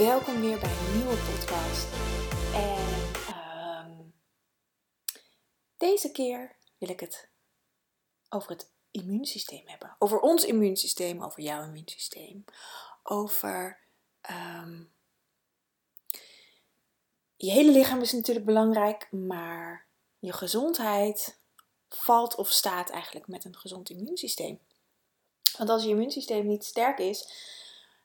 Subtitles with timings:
[0.00, 1.88] Welkom weer bij een nieuwe podcast.
[2.54, 2.86] En
[3.34, 4.14] um,
[5.76, 7.28] deze keer wil ik het
[8.28, 9.96] over het immuunsysteem hebben.
[9.98, 12.44] Over ons immuunsysteem, over jouw immuunsysteem.
[13.02, 13.78] Over
[14.30, 14.92] um,
[17.36, 19.86] je hele lichaam is natuurlijk belangrijk, maar
[20.18, 21.38] je gezondheid
[21.88, 24.60] valt of staat eigenlijk met een gezond immuunsysteem.
[25.58, 27.32] Want als je immuunsysteem niet sterk is,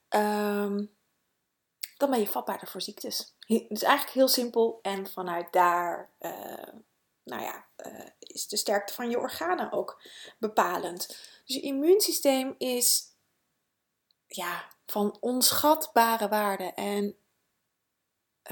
[0.10, 0.95] um,
[1.98, 3.36] dan ben je vatbaarder voor ziektes.
[3.40, 6.74] Het is eigenlijk heel simpel en vanuit daar uh,
[7.24, 10.02] nou ja, uh, is de sterkte van je organen ook
[10.38, 11.08] bepalend.
[11.46, 13.14] Dus je immuunsysteem is
[14.28, 16.74] ja, van onschatbare waarde.
[16.74, 17.16] En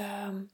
[0.00, 0.50] um,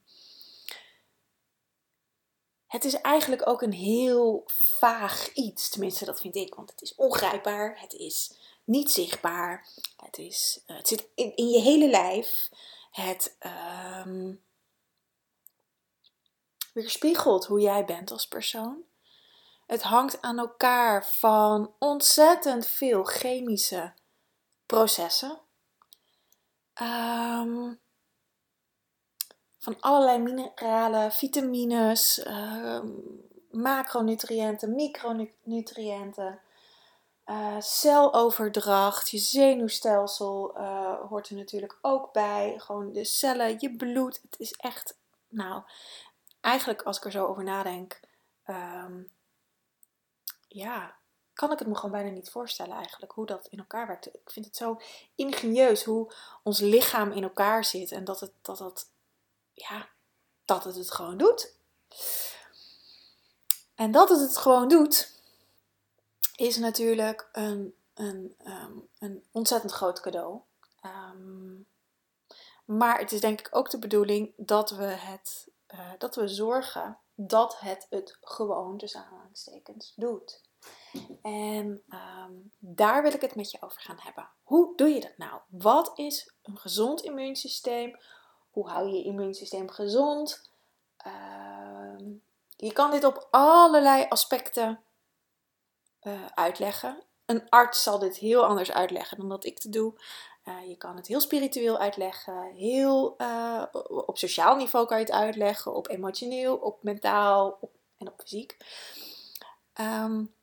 [2.67, 4.43] het is eigenlijk ook een heel
[4.79, 5.69] vaag iets.
[5.69, 6.55] Tenminste, dat vind ik.
[6.55, 7.81] Want het is ongrijpbaar.
[7.81, 8.33] Het is
[8.65, 9.67] niet zichtbaar.
[9.97, 12.49] Het, is, uh, het zit in, in, je hele lijf.
[12.91, 13.37] Het
[14.07, 14.43] um,
[16.73, 18.83] weerspiegelt hoe jij bent als persoon.
[19.67, 23.93] Het hangt aan elkaar van ontzettend veel chemische
[24.67, 25.41] processen.
[26.83, 27.81] Um,
[29.59, 32.81] van allerlei mineralen, vitamines, uh,
[33.51, 36.41] macronutriënten, micronutriënten,
[37.31, 42.55] uh, celoverdracht, je zenuwstelsel uh, hoort er natuurlijk ook bij.
[42.59, 44.21] Gewoon de cellen, je bloed.
[44.31, 44.97] Het is echt,
[45.29, 45.63] nou,
[46.41, 48.01] eigenlijk als ik er zo over nadenk,
[48.47, 49.11] um,
[50.49, 50.95] ja,
[51.33, 54.15] kan ik het me gewoon bijna niet voorstellen eigenlijk hoe dat in elkaar werkt.
[54.15, 54.81] Ik vind het zo
[55.15, 58.89] ingenieus hoe ons lichaam in elkaar zit en dat het, dat, dat
[59.53, 59.89] ja,
[60.45, 61.55] dat het het gewoon doet.
[63.75, 65.20] En dat het het gewoon doet,
[66.41, 70.41] is natuurlijk een, een, um, een ontzettend groot cadeau.
[70.83, 71.67] Um,
[72.65, 76.99] maar het is denk ik ook de bedoeling dat we, het, uh, dat we zorgen
[77.15, 80.41] dat het het gewoon, tussen aanhalingstekens, doet.
[81.23, 84.29] En um, daar wil ik het met je over gaan hebben.
[84.43, 85.41] Hoe doe je dat nou?
[85.49, 87.99] Wat is een gezond immuunsysteem?
[88.51, 90.51] Hoe hou je je immuunsysteem gezond?
[92.57, 94.81] Je kan dit op allerlei aspecten
[96.03, 97.03] uh, uitleggen.
[97.27, 100.01] Een arts zal dit heel anders uitleggen dan dat ik te doe.
[100.45, 105.13] Uh, je kan het heel spiritueel uitleggen, heel, uh, op sociaal niveau kan je het
[105.13, 108.57] uitleggen, op emotioneel, op mentaal op, en op fysiek.
[109.81, 110.35] Um,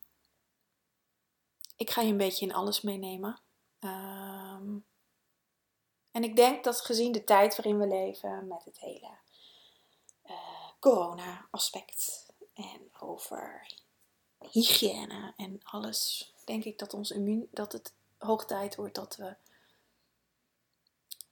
[1.76, 3.40] ik ga je een beetje in alles meenemen.
[3.80, 4.86] Um,
[6.12, 9.18] en ik denk dat gezien de tijd waarin we leven, met het hele
[10.80, 13.68] corona-aspect en over
[14.40, 19.36] hygiëne en alles, denk ik dat, ons immuun, dat het hoog tijd wordt dat we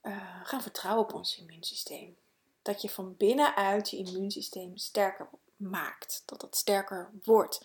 [0.02, 2.18] uh, gaan vertrouwen op ons immuunsysteem.
[2.62, 7.60] Dat je van binnenuit je immuunsysteem sterker maakt, dat dat sterker wordt.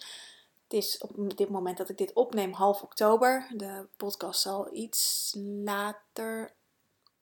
[0.62, 3.50] Het is op dit moment dat ik dit opneem half oktober.
[3.56, 5.34] De podcast zal iets
[5.64, 6.52] later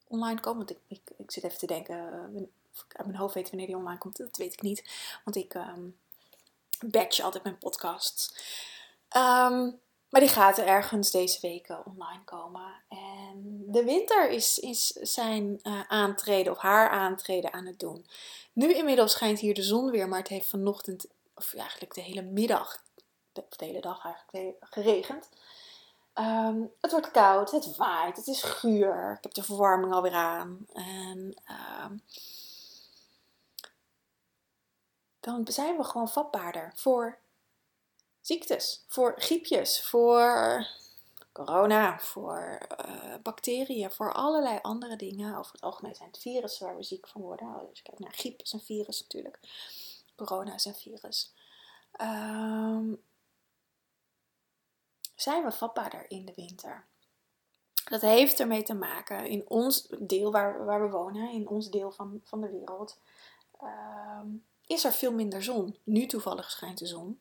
[0.07, 0.67] online komen.
[0.67, 1.97] Want ik, ik, zit even te denken,
[2.35, 2.43] uh,
[2.89, 4.17] uit mijn hoofd weten wanneer die online komt.
[4.17, 4.85] Dat weet ik niet.
[5.25, 5.99] Want ik um,
[6.87, 8.35] batch altijd mijn podcasts.
[9.17, 12.83] Um, maar die gaat er ergens deze weken online komen.
[12.89, 18.07] En de winter is, is zijn uh, aantreden of haar aantreden aan het doen.
[18.53, 22.23] Nu inmiddels schijnt hier de zon weer, maar het heeft vanochtend, of eigenlijk de hele
[22.23, 22.83] middag,
[23.33, 25.29] de, hele dag eigenlijk, geregend.
[26.15, 29.15] Um, het wordt koud, het waait, het is guur.
[29.17, 30.67] Ik heb de verwarming alweer aan.
[30.73, 31.43] En
[31.85, 32.03] um,
[35.29, 37.19] dan zijn we gewoon vatbaarder voor
[38.21, 40.67] ziektes, voor griepjes, voor
[41.33, 45.37] corona, voor uh, bacteriën, voor allerlei andere dingen.
[45.37, 47.47] Over het algemeen zijn het virussen waar we ziek van worden.
[47.69, 49.39] Als je kijkt naar griep is een virus natuurlijk.
[50.17, 51.35] Corona is een virus.
[52.01, 53.03] Um,
[55.15, 56.87] zijn we vatbaarder in de winter.
[57.85, 61.91] Dat heeft ermee te maken in ons deel waar, waar we wonen, in ons deel
[61.91, 62.99] van, van de wereld.
[63.63, 65.77] Um, is er veel minder zon.
[65.85, 67.21] Nu toevallig schijnt de zon.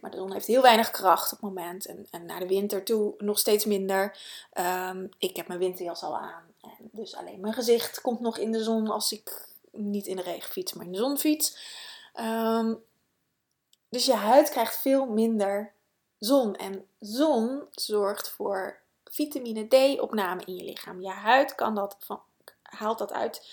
[0.00, 1.86] Maar de zon heeft heel weinig kracht op het moment.
[1.86, 4.18] En, en naar de winter toe nog steeds minder.
[4.52, 6.44] Ehm, ik heb mijn winterjas al aan.
[6.60, 10.22] En dus alleen mijn gezicht komt nog in de zon als ik niet in de
[10.22, 11.58] regen fiets, maar in de zon fiets.
[12.12, 12.74] Ehm,
[13.88, 15.72] dus je huid krijgt veel minder
[16.18, 16.56] zon.
[16.56, 21.00] En zon zorgt voor vitamine D-opname in je lichaam.
[21.00, 22.20] Je huid kan dat van,
[22.62, 23.48] haalt dat uit.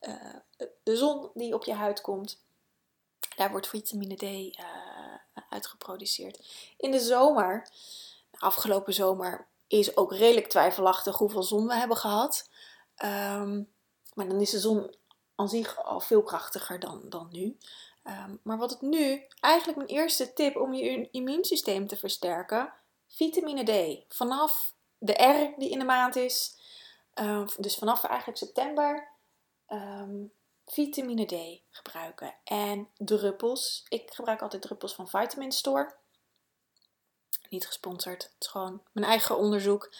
[0.00, 0.34] Uh,
[0.82, 2.43] de zon die op je huid komt,
[3.36, 4.64] daar wordt vitamine D uh,
[5.50, 6.46] uitgeproduceerd.
[6.76, 7.68] In de zomer,
[8.30, 12.50] de afgelopen zomer, is ook redelijk twijfelachtig hoeveel zon we hebben gehad.
[13.04, 13.72] Um,
[14.14, 14.94] maar dan is de zon
[15.34, 17.58] aan zich al veel krachtiger dan, dan nu.
[18.04, 22.72] Um, maar wat het nu, eigenlijk mijn eerste tip om je immuunsysteem te versterken,
[23.06, 24.04] vitamine D.
[24.14, 26.56] Vanaf de R die in de maand is,
[27.20, 29.12] uh, dus vanaf eigenlijk september,
[30.66, 32.34] vitamine D gebruiken.
[32.44, 33.84] En druppels.
[33.88, 35.94] Ik gebruik altijd druppels van Vitamin Store.
[37.48, 38.22] Niet gesponsord.
[38.22, 39.94] Het is gewoon mijn eigen onderzoek.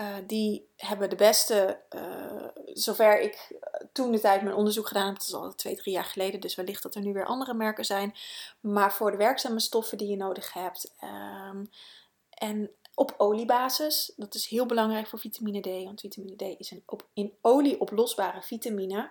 [0.00, 3.58] Uh, die hebben de beste, uh, zover ik
[3.92, 6.54] toen de tijd mijn onderzoek gedaan heb, dat is al twee, drie jaar geleden, dus
[6.54, 8.14] wellicht dat er nu weer andere merken zijn.
[8.60, 10.94] Maar voor de werkzame stoffen die je nodig hebt.
[11.04, 11.70] Um,
[12.30, 16.82] en op oliebasis, dat is heel belangrijk voor vitamine D, want vitamine D is een
[16.86, 19.10] op, in olie oplosbare vitamine.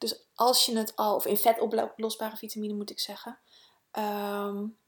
[0.00, 3.38] Dus als je het al, of in vet oplosbare vitamine moet ik zeggen.
[3.98, 4.78] Um,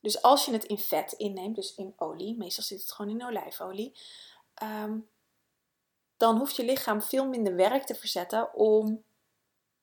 [0.00, 3.26] dus als je het in vet inneemt, dus in olie, meestal zit het gewoon in
[3.26, 3.98] olijfolie,
[4.62, 5.08] um,
[6.16, 9.04] dan hoeft je lichaam veel minder werk te verzetten om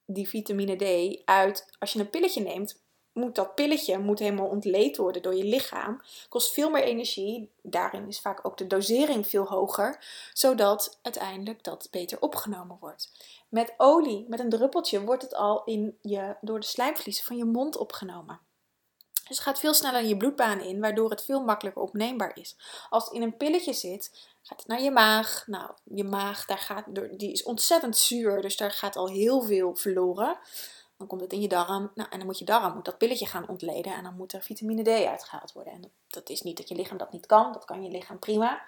[0.05, 1.75] die vitamine D uit.
[1.79, 2.83] Als je een pilletje neemt,
[3.15, 6.01] moet dat pilletje moet helemaal ontleed worden door je lichaam.
[6.29, 7.51] Kost veel meer energie.
[7.61, 10.03] Daarin is vaak ook de dosering veel hoger,
[10.33, 13.11] zodat uiteindelijk dat beter opgenomen wordt.
[13.49, 17.45] Met olie, met een druppeltje, wordt het al in je, door de slijmvliezen van je
[17.45, 18.39] mond opgenomen.
[19.27, 22.55] Dus het gaat veel sneller in je bloedbaan in, waardoor het veel makkelijker opneembaar is.
[22.89, 25.43] Als het in een pilletje zit, gaat het naar je maag.
[25.47, 29.75] Nou, je maag daar gaat, die is ontzettend zuur, dus daar gaat al heel veel
[29.75, 30.37] verloren.
[30.97, 31.91] Dan komt het in je darm.
[31.95, 33.93] Nou, en dan moet je darm moet dat pilletje gaan ontleden.
[33.93, 35.73] En dan moet er vitamine D uitgehaald worden.
[35.73, 37.53] En dat is niet dat je lichaam dat niet kan.
[37.53, 38.65] Dat kan je lichaam prima.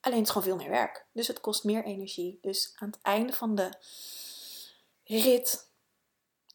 [0.00, 1.06] Alleen het is gewoon veel meer werk.
[1.12, 2.38] Dus het kost meer energie.
[2.42, 3.72] Dus aan het einde van de
[5.04, 5.70] rit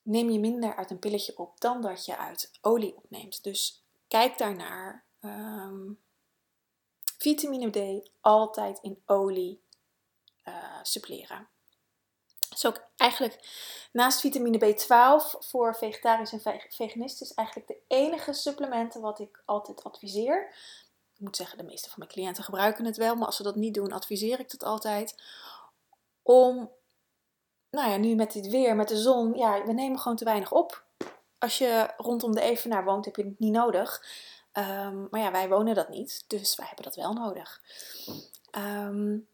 [0.01, 3.43] neem je minder uit een pilletje op dan dat je uit olie opneemt.
[3.43, 5.05] Dus kijk daarnaar.
[5.21, 5.99] Um,
[7.17, 9.61] vitamine D altijd in olie
[10.47, 11.47] uh, suppleren.
[12.57, 13.39] Is ook eigenlijk
[13.91, 19.83] naast vitamine B12 voor vegetarisch en veganisten is eigenlijk de enige supplementen wat ik altijd
[19.83, 20.55] adviseer.
[21.13, 23.55] Ik moet zeggen, de meeste van mijn cliënten gebruiken het wel, maar als ze dat
[23.55, 25.15] niet doen, adviseer ik het altijd.
[26.21, 26.71] Om
[27.69, 30.51] nou ja, nu met dit weer, met de zon, ja, we nemen gewoon te weinig
[30.51, 30.85] op.
[31.37, 34.03] Als je rondom de Evenaar woont, heb je het niet nodig.
[34.51, 37.61] Ehm, maar ja, wij wonen dat niet, dus wij hebben dat wel nodig.
[38.57, 39.27] Um,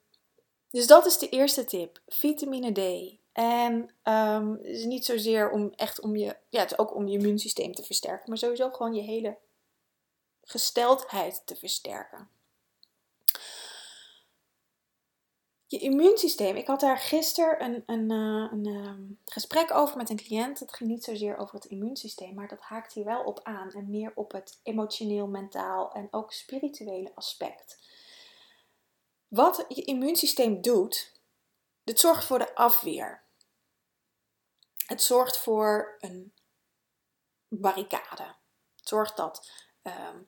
[0.74, 3.14] dus dat is de eerste tip, vitamine D.
[3.32, 3.74] En
[4.04, 7.18] um, het is niet zozeer om echt om je, ja, het is ook om je
[7.18, 9.38] immuunsysteem te versterken, maar sowieso gewoon je hele
[10.42, 12.30] gesteldheid te versterken.
[15.74, 16.56] je immuunsysteem.
[16.56, 20.60] Ik had daar gisteren een, een, eh, een, ehm, gesprek over met een cliënt.
[20.60, 23.72] Het ging niet zozeer over het immuunsysteem, maar dat haakt hier wel op aan.
[23.72, 27.83] En meer op het emotioneel, mentaal en ook spirituele aspect.
[29.34, 31.12] Wat je immuunsysteem doet,
[31.84, 33.22] het zorgt voor de afweer.
[34.86, 36.34] Het zorgt voor een
[37.48, 38.24] barricade.
[38.76, 39.52] Het zorgt dat
[39.84, 40.28] um,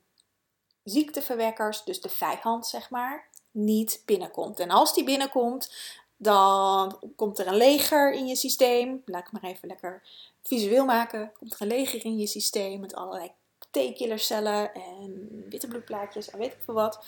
[0.83, 4.59] ziekteverwekkers, dus de vijand zeg maar, niet binnenkomt.
[4.59, 5.75] En als die binnenkomt,
[6.17, 9.01] dan komt er een leger in je systeem.
[9.05, 10.03] Laat ik maar even lekker
[10.43, 11.31] visueel maken.
[11.37, 13.31] Komt er een leger in je systeem met allerlei
[13.71, 17.05] T-killercellen en witte bloedplaatjes en weet ik veel wat.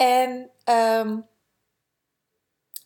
[0.00, 1.28] En um,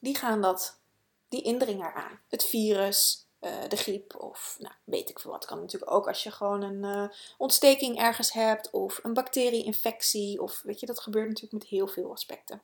[0.00, 0.80] die gaan dat,
[1.28, 2.20] die indringer aan.
[2.28, 5.44] Het virus, uh, de griep of nou, weet ik veel wat.
[5.44, 10.42] Kan natuurlijk ook als je gewoon een uh, ontsteking ergens hebt of een bacterieinfectie.
[10.42, 12.62] Of weet je, dat gebeurt natuurlijk met heel veel aspecten.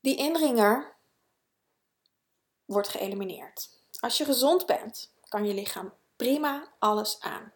[0.00, 0.96] Die indringer
[2.64, 3.68] wordt geëlimineerd.
[4.00, 7.52] Als je gezond bent, kan je lichaam prima alles aan.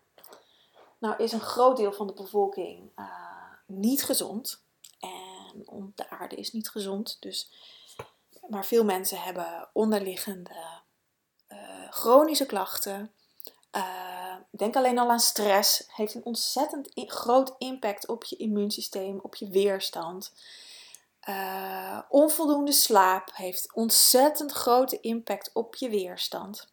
[0.99, 3.34] Nou is een groot deel van de bevolking uh,
[3.67, 4.63] niet gezond.
[5.01, 7.17] En de aarde is niet gezond.
[7.21, 7.51] Dus
[8.49, 10.83] maar veel mensen hebben onderliggende
[11.49, 13.13] uh, chronische klachten.
[13.77, 15.85] Uh, denk alleen al aan stress.
[15.87, 20.33] Heeft een ontzettend groot impact op je immuunsysteem, op je weerstand.
[21.29, 26.69] Uh, onvoldoende slaap heeft ontzettend grote impact op je weerstand.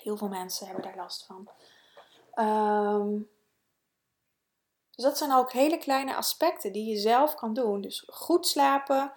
[0.00, 1.48] Heel veel mensen hebben daar last van.
[2.34, 3.28] Um,
[4.94, 7.80] dus dat zijn ook hele kleine aspecten die je zelf kan doen.
[7.80, 9.12] Dus goed slapen,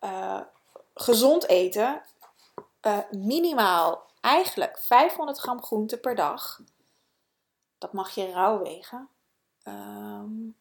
[0.00, 0.40] uh,
[0.94, 2.02] gezond eten,
[2.82, 6.60] uh, minimaal eigenlijk 500 gram groente per dag.
[7.78, 9.08] Dat mag je rauw wegen.
[9.64, 10.56] Um,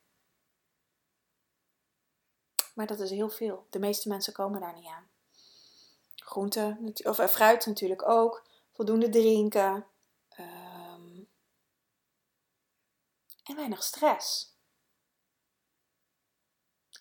[2.73, 3.65] maar dat is heel veel.
[3.69, 5.09] De meeste mensen komen daar niet aan.
[6.15, 8.43] Groente, of uh, fruit natuurlijk ook.
[8.71, 9.85] Voldoende drinken.
[10.39, 11.27] Um,
[13.43, 14.54] en weinig stress.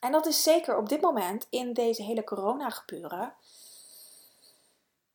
[0.04, 3.34] En dat is zeker op dit moment in deze hele corona gebeuren.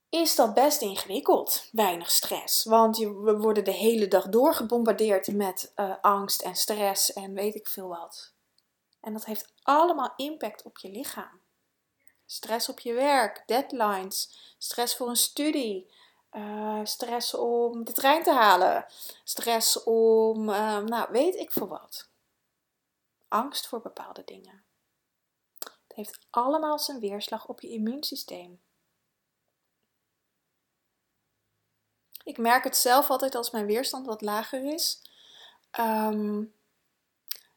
[0.09, 1.69] Is dat best ingewikkeld?
[1.71, 2.63] Weinig stress.
[2.63, 7.67] Want we worden de hele dag doorgebombardeerd met uh, angst en stress en weet ik
[7.67, 8.33] veel wat.
[9.01, 11.41] En dat heeft allemaal impact op je lichaam.
[12.25, 15.91] Stress op je werk, deadlines, stress voor een studie,
[16.31, 18.85] uh, stress om de trein te halen,
[19.23, 22.09] stress om, uh, nou weet ik veel wat.
[23.27, 24.67] Angst voor bepaalde dingen.
[25.99, 28.61] Heeft allemaal zijn weerslag op je immuunsysteem.
[32.23, 35.01] Ik merk het zelf altijd als mijn weerstand wat lager is.
[35.79, 36.53] Um,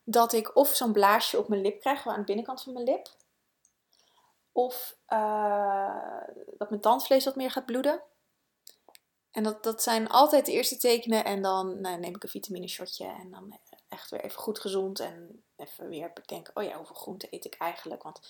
[0.05, 3.09] dat ik of zo'n blaasje op mijn lip krijg, aan de binnenkant van mijn lip.
[4.53, 6.27] Of uh,
[6.59, 8.03] dat mijn tandvlees wat meer gaat bloeden.
[9.31, 11.25] En dat, dat zijn altijd de eerste tekenen.
[11.25, 13.07] En dan nou, neem ik een vitamine shotje.
[13.07, 13.59] En dan
[13.89, 15.01] echt weer even goed gezond.
[15.01, 18.03] En even weer bedenken, oh ja, hoeveel groente eet ik eigenlijk?
[18.03, 18.21] Want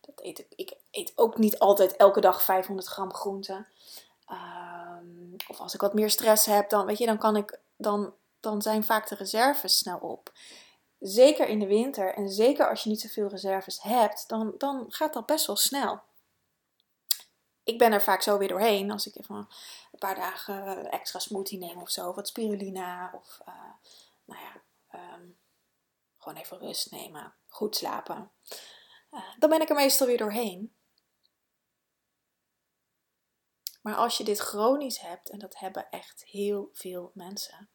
[0.00, 3.64] dat eet ik, ik eet ook niet altijd elke dag 500 gram groente.
[4.30, 8.14] Um, of als ik wat meer stress heb, dan, weet je, dan, kan ik, dan,
[8.40, 10.32] dan zijn vaak de reserves snel op
[10.98, 15.12] zeker in de winter en zeker als je niet zoveel reserves hebt, dan, dan gaat
[15.12, 16.00] dat best wel snel.
[17.64, 21.58] Ik ben er vaak zo weer doorheen als ik even een paar dagen extra smoothie
[21.58, 23.54] neem of zo, wat spirulina of uh,
[24.24, 24.60] nou ja,
[25.14, 25.36] um,
[26.26, 28.32] gewoon even rust nemen, goed slapen.
[29.10, 30.76] Uh, dan ben ik er meestal weer doorheen.
[33.82, 37.70] Maar als je dit chronisch hebt, en dat hebben echt heel veel mensen,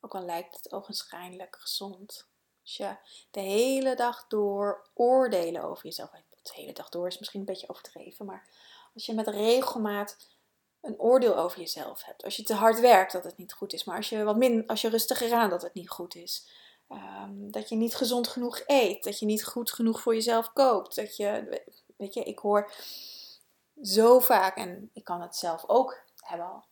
[0.00, 2.28] ook al lijkt het ogenschijnlijk gezond.
[2.62, 2.96] Als je
[3.30, 6.10] de hele dag door oordelen over jezelf.
[6.10, 8.26] De hele dag door is misschien een beetje overdreven.
[8.26, 8.48] Maar
[8.94, 10.37] als je met regelmaat
[10.80, 12.24] een oordeel over jezelf hebt.
[12.24, 13.84] Als je te hard werkt dat het niet goed is.
[13.84, 16.48] Maar als je wat min, als je rustiger aan dat het niet goed is.
[16.88, 19.04] Um, dat je niet gezond genoeg eet.
[19.04, 20.94] Dat je niet goed genoeg voor jezelf koopt.
[20.94, 21.62] Dat je,
[21.96, 22.72] weet je, ik hoor
[23.82, 26.64] zo vaak, en ik kan het zelf ook hebben al,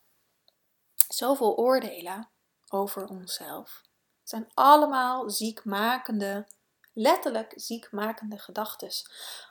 [1.08, 2.28] zoveel oordelen
[2.68, 3.82] over onszelf.
[4.20, 6.46] Het zijn allemaal ziekmakende,
[6.92, 8.90] letterlijk ziekmakende gedachten.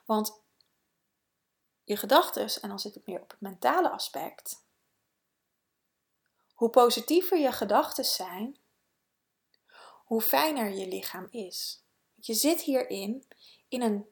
[0.06, 0.44] Want
[1.86, 4.63] je gedachten, en dan zit het meer op het mentale aspect,
[6.54, 8.58] hoe positiever je gedachten zijn,
[10.06, 11.84] hoe fijner je lichaam is.
[12.15, 13.27] Je zit hierin
[13.68, 14.06] in een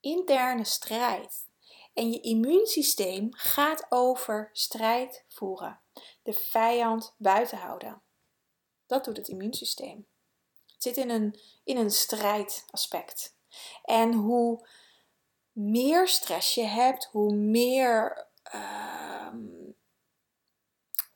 [0.00, 1.48] interne strijd.
[1.94, 5.80] En je immuunsysteem gaat over strijd voeren
[6.22, 8.02] de vijand buiten houden.
[8.86, 10.06] Dat doet het immuunsysteem.
[10.66, 13.36] Het zit in een, in een strijdaspect.
[13.82, 14.68] En hoe
[15.52, 19.34] meer stress je hebt, hoe meer uh,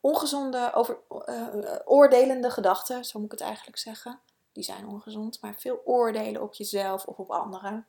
[0.01, 0.99] ongezonde, over,
[1.29, 4.21] uh, oordelende gedachten, zo moet ik het eigenlijk zeggen.
[4.53, 7.87] Die zijn ongezond, maar veel oordelen op jezelf of op anderen.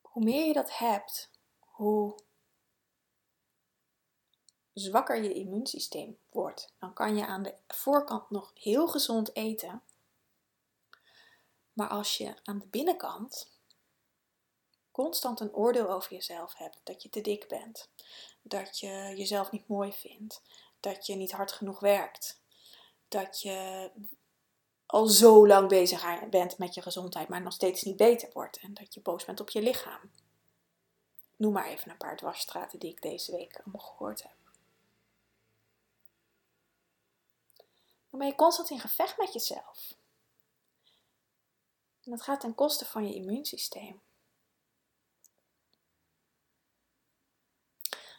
[0.00, 2.18] Hoe meer je dat hebt, hoe
[4.72, 6.74] zwakker je immuunsysteem wordt.
[6.78, 9.82] Dan kan je aan de voorkant nog heel gezond eten.
[11.78, 13.50] Maar als je aan de binnenkant
[14.90, 17.90] constant een oordeel over jezelf hebt, dat je te dik bent,
[18.42, 20.42] dat je jezelf niet mooi vindt,
[20.80, 22.40] dat je niet hard genoeg werkt,
[23.08, 23.90] dat je
[24.86, 28.74] al zo lang bezig bent met je gezondheid, maar nog steeds niet beter wordt en
[28.74, 30.10] dat je boos bent op je lichaam
[31.36, 34.36] noem maar even een paar dwarsstraten die ik deze week allemaal gehoord heb.
[38.10, 39.97] Dan ben je constant in gevecht met jezelf.
[42.08, 44.00] En dat gaat ten koste van je immuunsysteem.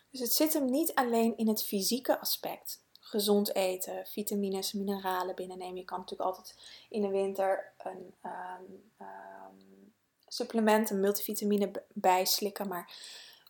[0.10, 2.84] Dus het zit hem niet alleen in het fysieke aspect.
[3.00, 5.76] Gezond eten, vitamines, mineralen binnennemen.
[5.76, 6.56] Je kan natuurlijk altijd
[6.90, 9.94] in de winter een um, um,
[10.28, 12.68] supplementen, multivitamine bijslikken.
[12.68, 12.94] Maar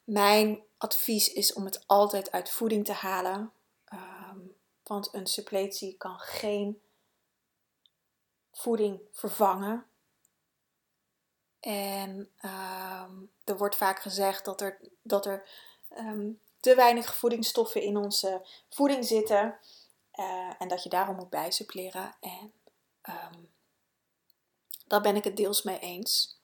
[0.03, 3.51] mijn advies is om het altijd uit voeding te halen.
[3.93, 6.81] Um, Want een suppletie kan geen
[8.51, 9.88] voeding vervangen.
[11.59, 13.11] En ehm,
[13.43, 15.49] er wordt vaak gezegd dat er, dat er
[15.89, 19.59] ehm, te weinig voedingsstoffen in onze voeding zitten.
[20.15, 22.15] Uh, en dat je daarom moet bijsuppleren.
[22.19, 22.53] En
[23.09, 23.49] um,
[24.87, 26.39] daar ben ik het deels mee eens.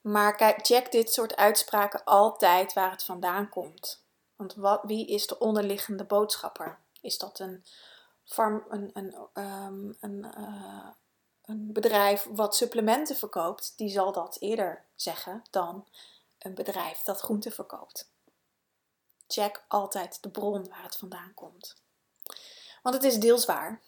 [0.00, 4.04] Maar kijk, check dit soort uitspraken altijd waar het vandaan komt.
[4.36, 6.78] Want wat, wie is de onderliggende boodschapper?
[7.00, 7.64] Is dat een,
[8.24, 10.88] farm, een, een, een, uh,
[11.42, 13.72] een bedrijf wat supplementen verkoopt?
[13.76, 15.88] Die zal dat eerder zeggen dan
[16.38, 18.10] een bedrijf dat groenten verkoopt.
[19.26, 21.76] Check altijd de bron waar het vandaan komt.
[22.82, 23.82] Want het is deels waar.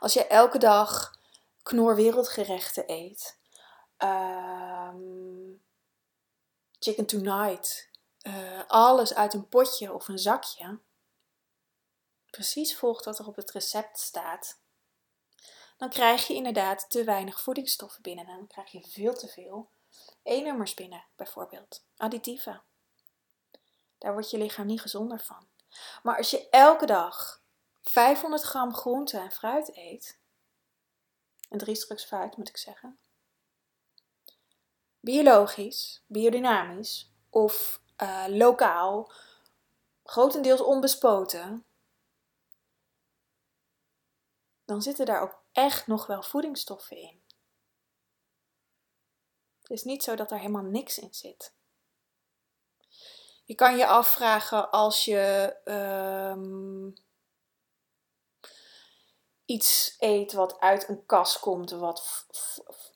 [0.00, 1.18] Als je elke dag
[1.62, 3.38] knor wereldgerechten eet,
[3.98, 5.62] um,
[6.78, 7.88] chicken tonight,
[8.22, 10.78] uh, alles uit een potje of een zakje,
[12.30, 14.58] precies volgt wat er op het recept staat,
[15.78, 18.26] dan krijg je inderdaad te weinig voedingsstoffen binnen.
[18.26, 19.70] En dan krijg je veel te veel
[20.22, 21.84] E-nummers binnen, bijvoorbeeld.
[21.96, 22.62] Additieven.
[23.98, 25.48] Daar wordt je lichaam niet gezonder van.
[26.02, 27.42] Maar als je elke dag
[27.82, 30.18] 500 gram groente en fruit eet,
[31.48, 32.98] en drie stuks fruit moet ik zeggen,
[35.00, 39.12] biologisch, biodynamisch of uh, lokaal,
[40.04, 41.64] grotendeels onbespoten,
[44.64, 47.22] dan zitten daar ook echt nog wel voedingsstoffen in.
[49.60, 51.52] Het is niet zo dat er helemaal niks in zit.
[53.44, 56.94] Je kan je afvragen als je um,
[59.44, 62.26] iets eet wat uit een kas komt, wat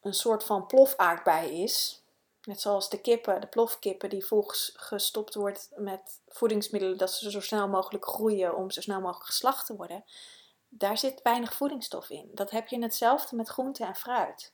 [0.02, 2.02] een soort van plofaardbei is.
[2.42, 7.40] Net zoals de kippen, de plofkippen, die volgens gestopt wordt met voedingsmiddelen dat ze zo
[7.40, 10.04] snel mogelijk groeien om zo snel mogelijk geslacht te worden.
[10.74, 12.30] Daar zit weinig voedingsstof in.
[12.34, 14.52] Dat heb je hetzelfde met groente en fruit.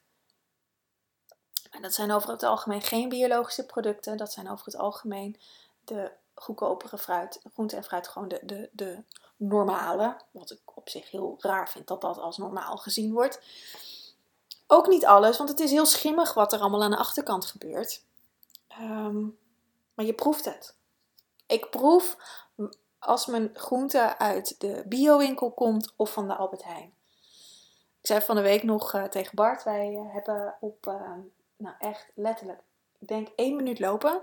[1.70, 4.16] En dat zijn over het algemeen geen biologische producten.
[4.16, 5.40] Dat zijn over het algemeen
[5.84, 9.02] de goedkopere fruit, groente en fruit, gewoon de, de, de
[9.36, 10.20] normale.
[10.30, 13.40] Wat ik op zich heel raar vind dat dat als normaal gezien wordt.
[14.66, 18.04] Ook niet alles, want het is heel schimmig wat er allemaal aan de achterkant gebeurt.
[18.68, 19.20] Ehm,
[19.94, 20.74] maar je proeft het.
[21.46, 22.16] Ik proef
[22.98, 26.92] als mijn groente uit de biowinkel komt of van de Albert Heijn.
[28.00, 31.12] Ik zei van de week nog uh, tegen Bart, wij uh, hebben op, uh,
[31.56, 32.60] nou echt letterlijk,
[32.98, 34.22] ik denk één minuut lopen,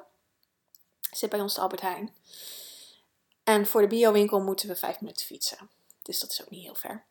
[1.11, 2.15] zit bij ons de Albert Heijn.
[3.43, 5.69] En voor de biowinkel moeten we vijf minuten fietsen.
[6.01, 7.03] Dus dat is ook niet heel ver.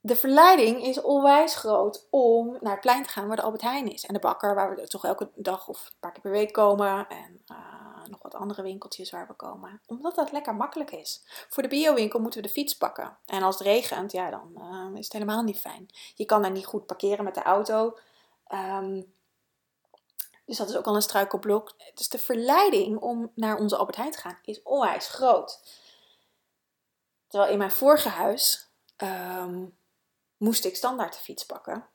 [0.00, 3.92] De verleiding is onwijs groot om naar het plein te gaan waar de Albert Heijn
[3.92, 4.04] is.
[4.04, 7.08] En de bakker waar we toch elke dag of een paar keer per week komen.
[7.08, 7.42] En
[8.08, 9.80] nog wat andere winkeltjes waar we komen.
[9.86, 11.22] Omdat dat lekker makkelijk is.
[11.48, 13.16] Voor de biowinkel moeten we de fiets pakken.
[13.26, 15.88] En als het regent, ja, dan uh, is het helemaal niet fijn.
[16.14, 17.98] Je kan daar niet goed parkeren met de auto.
[18.48, 19.14] Um,
[20.50, 21.74] dus dat is ook al een struikelblok.
[21.94, 25.60] Dus de verleiding om naar onze Albert Heijn te gaan is onwijs groot.
[27.26, 29.78] Terwijl in mijn vorige huis um,
[30.36, 31.88] moest ik standaard de fiets pakken.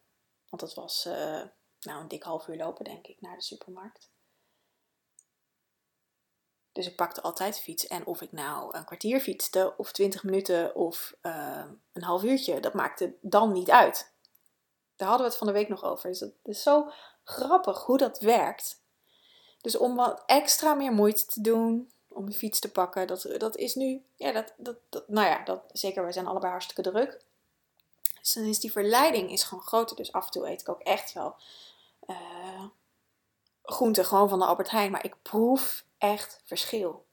[0.49, 1.41] Want dat was uh,
[1.79, 4.09] nou een dik half uur lopen, denk ik, naar de supermarkt.
[6.75, 7.87] Dus ik pakte altijd fiets.
[7.87, 12.59] En of ik nou een kwartier fietste, of twintig minuten, of uh, een half uurtje,
[12.59, 14.11] dat maakte dan niet uit.
[14.95, 16.09] Daar hadden we het van de week nog over.
[16.09, 16.91] Dus dat is zo
[17.23, 18.81] grappig hoe dat werkt.
[19.61, 23.55] Dus om wat extra meer moeite te doen, om je fiets te pakken, dat, dat
[23.55, 27.21] is nu, ja, dat, dat, dat, nou ja, dat, zeker, we zijn allebei hartstikke druk.
[28.19, 29.95] Dus dan is die verleiding is gewoon groter.
[29.95, 31.35] Dus af en toe eet ik ook echt wel
[32.07, 32.65] uh,
[33.63, 34.91] groenten gewoon van de Albert Heijn.
[34.91, 37.05] Maar ik proef echt verschil.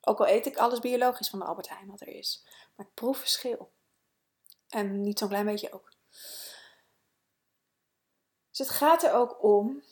[0.00, 2.46] Ook al eet ik alles biologisch van de Albert Heijn wat er is.
[2.74, 3.72] Maar ik proef verschil.
[4.68, 5.92] En niet zo'n klein beetje ook.
[8.50, 9.82] Dus het gaat er ook om,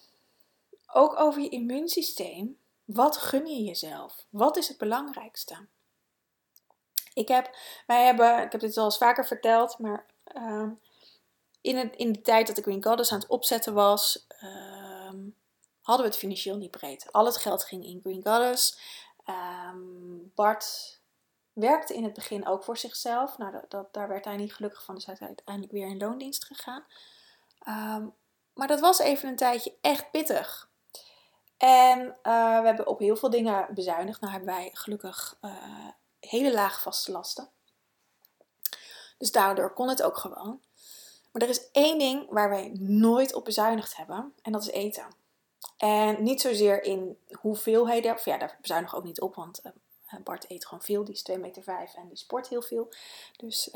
[0.87, 2.58] ook over je immuunsysteem.
[2.84, 4.26] Wat gun je jezelf?
[4.30, 5.66] Wat is het belangrijkste?
[7.14, 7.56] Ik heb,
[7.87, 10.70] wij hebben, ik heb dit al eens vaker verteld, maar uh,
[11.60, 14.73] in, het, in de tijd dat ik Green Goddess aan het opzetten was, uh,
[15.85, 17.12] hadden we het financieel niet breed.
[17.12, 18.79] Al het geld ging in Green Goddess.
[19.27, 21.01] Um, Bart
[21.53, 23.38] werkte in het begin ook voor zichzelf.
[23.38, 26.44] Nou, dat, daar werd hij niet gelukkig van, dus hij is uiteindelijk weer in loondienst
[26.44, 26.85] gegaan.
[27.68, 28.14] Um,
[28.55, 30.68] maar dat was even een tijdje echt pittig.
[31.57, 34.20] En uh, we hebben op heel veel dingen bezuinigd.
[34.20, 35.88] Nou hebben wij gelukkig uh,
[36.20, 37.49] hele laag vaste lasten.
[39.18, 40.62] Dus daardoor kon het ook gewoon.
[41.33, 44.35] Maar er is één ding waar wij nooit op bezuinigd hebben.
[44.42, 45.23] En dat is eten.
[45.77, 48.14] En niet zozeer in hoeveelheden.
[48.14, 49.35] Of ja, daar bezuinigen we ook niet op.
[49.35, 49.72] Want uh,
[50.24, 52.92] Bart eet gewoon veel, die is 2,5 meter vijf en die sport heel veel.
[53.37, 53.70] Dus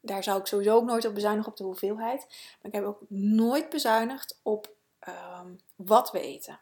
[0.00, 2.26] daar zou ik sowieso ook nooit op bezuinigen op de hoeveelheid.
[2.26, 5.46] Maar ik heb ook nooit bezuinigd op ehm,
[5.76, 6.60] wat we eten.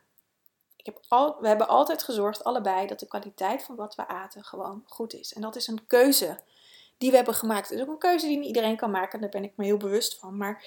[0.76, 4.44] Ik heb al, we hebben altijd gezorgd, allebei, dat de kwaliteit van wat we aten
[4.44, 5.32] gewoon goed is.
[5.32, 6.38] En dat is een keuze
[6.98, 7.68] die we hebben gemaakt.
[7.68, 9.76] Het is ook een keuze die niet iedereen kan maken, daar ben ik me heel
[9.76, 10.36] bewust van.
[10.36, 10.64] Maar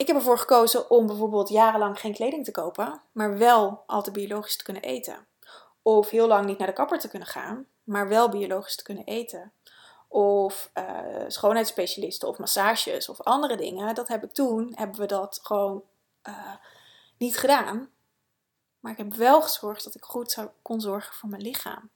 [0.00, 4.56] ik heb ervoor gekozen om bijvoorbeeld jarenlang geen kleding te kopen, maar wel altijd biologisch
[4.56, 5.26] te kunnen eten.
[5.82, 9.04] Of heel lang niet naar de kapper te kunnen gaan, maar wel biologisch te kunnen
[9.04, 9.52] eten.
[10.08, 13.94] Of uh, schoonheidsspecialisten of massages of andere dingen.
[13.94, 15.82] Dat heb ik toen, hebben we dat gewoon
[16.28, 16.54] uh,
[17.16, 17.90] niet gedaan.
[18.80, 21.90] Maar ik heb wel gezorgd dat ik goed zou, kon zorgen voor mijn lichaam.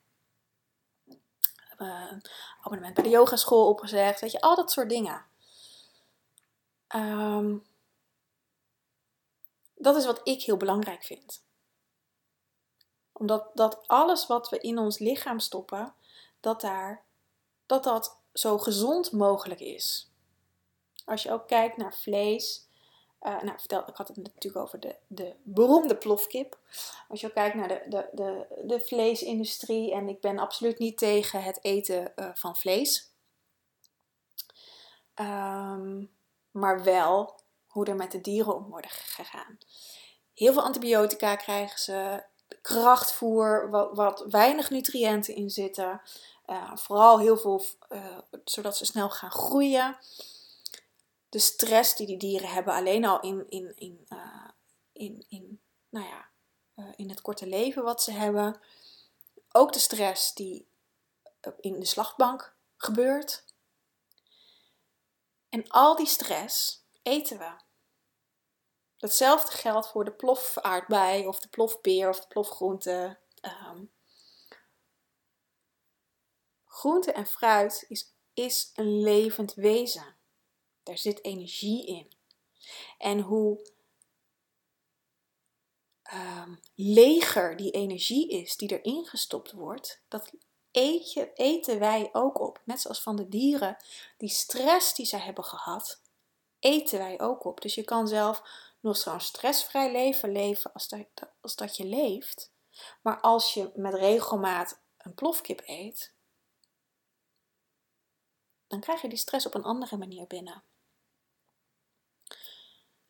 [1.76, 2.22] Een
[2.62, 4.20] abonnement bij de yogaschool opgezegd.
[4.20, 5.24] Weet je, al dat soort dingen.
[6.96, 7.64] Um,
[9.84, 11.44] dat is wat ik heel belangrijk vind.
[13.12, 15.94] Omdat dat alles wat we in ons lichaam stoppen,
[16.40, 17.04] dat, daar,
[17.66, 20.10] dat dat zo gezond mogelijk is.
[21.04, 22.68] Als je ook kijkt naar vlees.
[23.22, 26.58] Uh, nou, vertel, ik had het natuurlijk over de, de beroemde plofkip.
[27.08, 29.92] Als je ook kijkt naar de, de, de, de vleesindustrie.
[29.92, 33.12] En ik ben absoluut niet tegen het eten uh, van vlees.
[35.14, 36.12] Um,
[36.50, 37.42] maar wel
[37.74, 39.58] hoe er met de dieren om worden gegaan.
[40.34, 42.24] Heel veel antibiotica krijgen ze,
[42.62, 46.00] krachtvoer, wat, wat weinig nutriënten in zitten.
[46.46, 49.96] Uh, vooral heel veel, uh, zodat ze snel gaan groeien.
[51.28, 54.48] De stress die die dieren hebben, alleen al in, in, in, uh,
[54.92, 56.28] in, in, nou ja,
[56.96, 58.60] in het korte leven wat ze hebben.
[59.52, 60.66] Ook de stress die
[61.60, 63.44] in de slachtbank gebeurt.
[65.48, 67.63] En al die stress eten we.
[69.04, 73.18] Hetzelfde geldt voor de plofaardbei of de plofpeer of de plofgroente.
[73.42, 73.92] Um,
[76.64, 80.16] groente en fruit is, is een levend wezen.
[80.82, 82.12] Daar zit energie in.
[82.98, 83.72] En hoe
[86.12, 90.30] um, leger die energie is die erin gestopt wordt, dat
[91.34, 92.60] eten wij ook op.
[92.64, 93.76] Net zoals van de dieren,
[94.16, 96.00] die stress die zij hebben gehad,
[96.58, 97.60] eten wij ook op.
[97.60, 101.06] Dus je kan zelf nog zo'n stressvrij leven leven als dat,
[101.40, 102.52] als dat je leeft.
[103.02, 106.14] Maar als je met regelmaat een plofkip eet,
[108.66, 110.64] dan krijg je die stress op een andere manier binnen.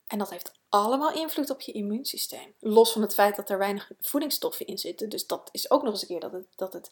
[0.07, 2.55] En dat heeft allemaal invloed op je immuunsysteem.
[2.59, 5.09] Los van het feit dat er weinig voedingsstoffen in zitten.
[5.09, 6.91] Dus dat is ook nog eens een keer dat het, dat het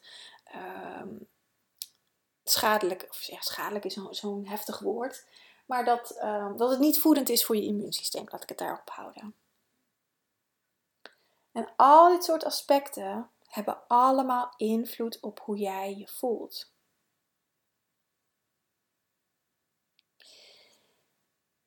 [0.55, 1.01] uh,
[2.43, 5.25] schadelijk, of ja, schadelijk is zo'n heftig woord.
[5.65, 8.25] Maar dat, ehm, dat het niet voedend is voor je immuunsysteem.
[8.29, 9.35] Laat ik het daarop houden.
[11.51, 16.71] En al dit soort aspecten hebben allemaal invloed op hoe jij je voelt.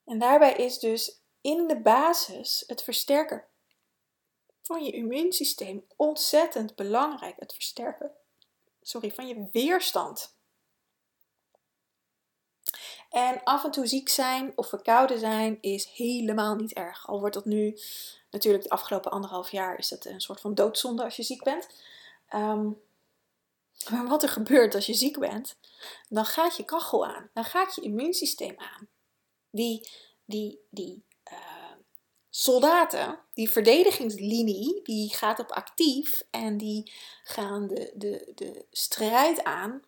[0.04, 3.44] En daarbij is dus in de basis het versterken
[4.62, 7.34] van je immuunsysteem ontzettend belangrijk.
[7.38, 8.16] Het versterken
[8.86, 10.35] sorry, van je weerstand.
[13.10, 17.08] En af en toe ziek zijn of verkouden zijn is helemaal niet erg.
[17.08, 17.78] Al wordt dat nu,
[18.30, 21.68] natuurlijk de afgelopen anderhalf jaar, is dat een soort van doodzonde als je ziek bent.
[22.28, 22.68] Ehm,
[23.90, 25.56] maar wat er gebeurt als je ziek bent,
[26.08, 27.30] dan gaat je kachel aan.
[27.34, 28.88] Dan gaat je immuunsysteem aan.
[29.50, 29.88] Die,
[30.24, 31.38] die, die uh,
[32.30, 36.92] soldaten, die verdedigingslinie, die gaat op actief en die
[37.24, 39.82] gaan de, de, de strijd aan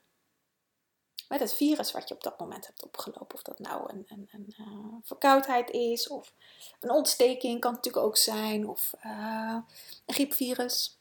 [1.29, 3.35] met het virus wat je op dat moment hebt opgelopen.
[3.35, 6.35] Of dat nou een, een, een uh, verkoudheid is, of
[6.81, 9.59] een ontsteking kan het natuurlijk ook zijn, of uh,
[10.07, 10.99] een griepvirus.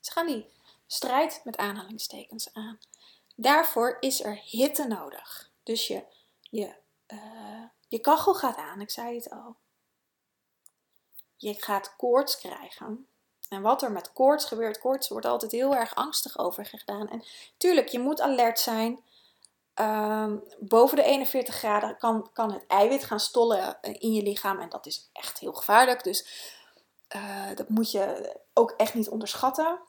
[0.00, 0.46] Ze gaan die
[0.86, 2.78] strijd met aanhalingstekens aan.
[3.36, 5.50] Daarvoor is er hitte nodig.
[5.62, 6.04] Dus je,
[6.40, 6.74] je,
[7.06, 9.56] uh, je kachel gaat aan, ik zei het al.
[11.36, 13.06] Je gaat koorts krijgen.
[13.52, 17.08] En wat er met koorts gebeurt, koorts wordt altijd heel erg angstig over gedaan.
[17.08, 17.24] En
[17.56, 19.00] tuurlijk, je moet alert zijn.
[19.74, 24.60] Um, boven de 41 graden kan, kan het eiwit gaan stollen in je lichaam.
[24.60, 26.04] En dat is echt heel gevaarlijk.
[26.04, 26.50] Dus
[27.16, 29.80] uh, dat moet je ook echt niet onderschatten.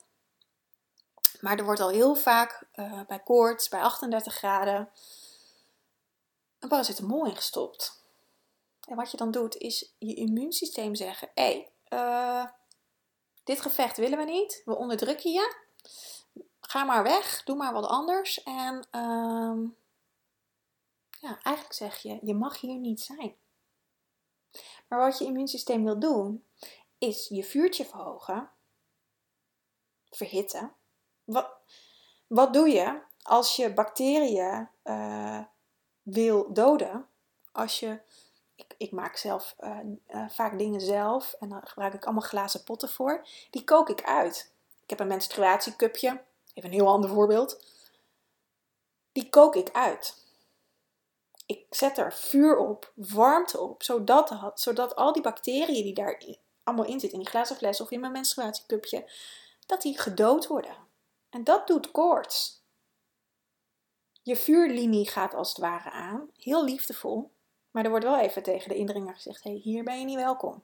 [1.39, 4.89] Maar er wordt al heel vaak uh, bij koorts, bij 38 graden,
[6.59, 8.01] een paracetamol ingestopt.
[8.87, 12.51] En wat je dan doet, is je immuunsysteem zeggen: hé, hey,
[13.43, 14.61] dit gevecht willen we niet.
[14.65, 15.55] We onderdrukken je.
[16.61, 17.43] Ga maar weg.
[17.43, 18.43] Doe maar wat anders.
[18.43, 19.61] En ehm,
[21.19, 23.35] ja, eigenlijk zeg je, je mag hier niet zijn.
[24.87, 26.45] Maar wat je immuunsysteem wil doen,
[26.97, 28.51] is je vuurtje verhogen,
[30.09, 30.73] verhitten.
[31.23, 31.51] Wat,
[32.27, 35.43] wat doe je als je bacteriën uh,
[36.01, 37.07] wil doden?
[37.51, 38.01] Als je,
[38.63, 42.63] ik, ik maak zelf uh, uh, vaak dingen zelf en dan gebruik ik allemaal glazen
[42.63, 43.27] potten voor.
[43.49, 44.51] Die kook ik uit.
[44.83, 46.21] Ik heb een menstruatiecupje,
[46.53, 47.65] even een heel ander voorbeeld.
[49.11, 50.21] Die kook ik uit.
[51.45, 56.23] Ik zet er vuur op, warmte op, zodat, zodat al die bacteriën die daar
[56.63, 59.11] allemaal in zitten, in die glazen fles of in mijn menstruatiecupje,
[59.65, 60.75] dat die gedood worden.
[61.29, 62.61] En dat doet koorts.
[64.21, 67.31] Je vuurlinie gaat als het ware aan, heel liefdevol,
[67.73, 70.15] maar er wordt wel even tegen de indringer gezegd: hé, hey, hier ben je niet
[70.15, 70.63] welkom.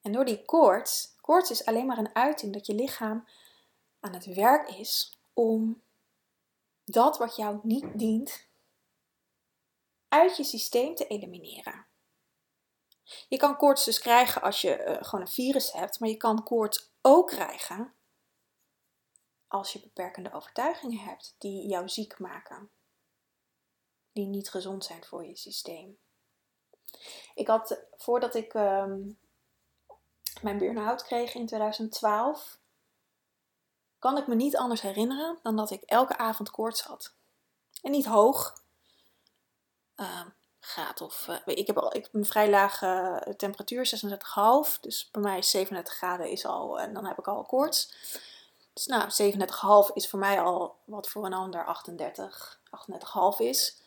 [0.00, 3.28] En door die koorts, koorts is alleen maar een uiting dat je lichaam
[4.00, 5.82] aan het werk is om
[6.84, 8.46] dat wat jou niet dient
[10.08, 11.86] uit je systeem te elimineren.
[13.28, 16.42] Je kan koorts dus krijgen als je uh, gewoon een virus hebt, maar je kan
[16.42, 17.94] koorts ook krijgen
[19.48, 22.70] als je beperkende overtuigingen hebt die jou ziek maken,
[24.12, 25.98] die niet gezond zijn voor je systeem.
[27.34, 29.18] Ik had, voordat ik um,
[30.42, 32.58] mijn burn-out kreeg in 2012,
[33.98, 37.14] kan ik me niet anders herinneren dan dat ik elke avond koorts had.
[37.82, 38.62] En niet hoog.
[39.96, 40.26] Uh,
[40.60, 41.26] graad of.
[41.28, 44.02] Uh, ik, heb al, ik een vrij lage temperatuur,
[44.74, 44.80] 36,5.
[44.80, 46.80] Dus bij mij is 37 graden is al.
[46.80, 47.94] En dan heb ik al koorts.
[48.72, 49.10] Dus nou,
[49.90, 52.60] 37,5 is voor mij al wat voor een ander 38,
[53.34, 53.81] 38,5 is.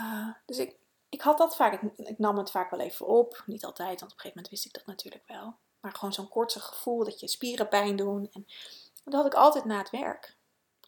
[0.00, 0.76] Uh, dus ik,
[1.08, 1.82] ik had dat vaak.
[1.96, 3.42] Ik, nam het vaak wel even op.
[3.46, 5.56] Niet altijd, want op een gegeven moment wist ik dat natuurlijk wel.
[5.80, 8.28] Maar gewoon zo'n korte gevoel dat je spieren pijn doen.
[8.32, 8.46] En
[9.04, 10.36] dat had ik altijd na het werk.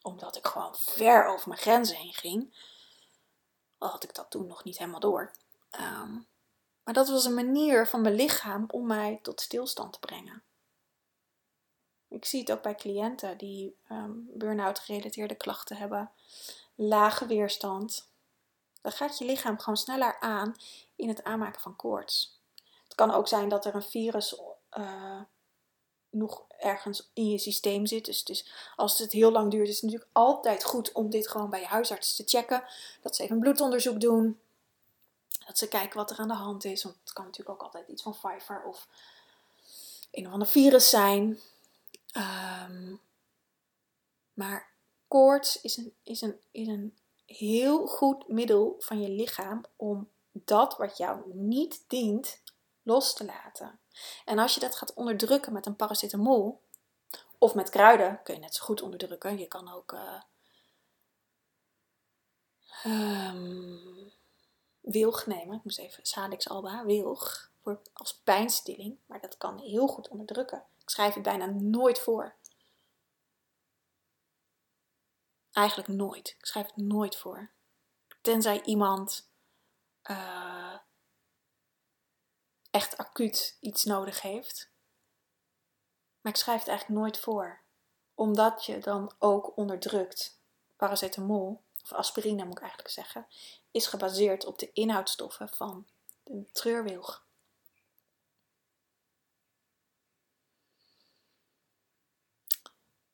[0.01, 2.55] Omdat ik gewoon ver over mijn grenzen heen ging.
[3.77, 5.31] Al had ik dat toen nog niet helemaal door.
[5.79, 6.27] Um,
[6.83, 10.43] maar dat was een manier van mijn lichaam om mij tot stilstand te brengen.
[12.07, 16.11] Ik zie het ook bij cliënten die um, burn-out gerelateerde klachten hebben,
[16.75, 18.09] lage weerstand.
[18.87, 20.55] Dan gaat je lichaam gewoon sneller aan
[20.95, 22.39] in het aanmaken van koorts.
[22.83, 24.41] Het kan ook zijn dat er een virus
[24.77, 25.21] uh,
[26.09, 28.25] nog ergens in je systeem zit.
[28.25, 31.59] Dus, als het heel lang duurt, is het natuurlijk altijd goed om dit gewoon bij
[31.59, 32.63] je huisarts te checken.
[33.01, 34.39] Dat ze even een bloedonderzoek doen.
[35.45, 36.83] Dat ze kijken wat er aan de hand is.
[36.83, 38.87] Want het kan natuurlijk ook altijd iets van Pfeiffer of
[40.11, 41.39] een of ander virus zijn.
[42.67, 43.01] Um,
[44.33, 44.69] maar
[45.07, 46.95] koorts is een, is, een, is een
[47.27, 52.41] heel goed middel van je lichaam om dat wat jou niet dient
[52.83, 53.79] los te laten.
[54.25, 56.61] En als je dat gaat onderdrukken met een paracetamol
[57.37, 59.37] of met kruiden, kun je net zo goed onderdrukken.
[59.37, 60.21] Je kan ook uh,
[64.79, 65.57] wilg nemen.
[65.57, 67.51] Ik moest even Salix alba, wilg,
[67.93, 68.97] als pijnstilling.
[69.05, 70.63] Maar dat kan heel goed onderdrukken.
[70.81, 72.35] Ik schrijf het bijna nooit voor.
[75.57, 76.35] Eigenlijk nooit.
[76.39, 77.51] Ik schrijf het nooit voor.
[78.21, 79.29] Tenzij iemand
[80.03, 80.77] uh,
[82.71, 84.71] echt acuut iets nodig heeft.
[86.21, 87.61] Maar ik schrijf het eigenlijk nooit voor.
[88.15, 90.41] Omdat je dan ook onderdrukt.
[90.75, 93.27] Paracetamol, of aspirine moet ik eigenlijk zeggen,
[93.71, 95.87] is gebaseerd op de inhoudstoffen van
[96.23, 97.26] de treurwilg.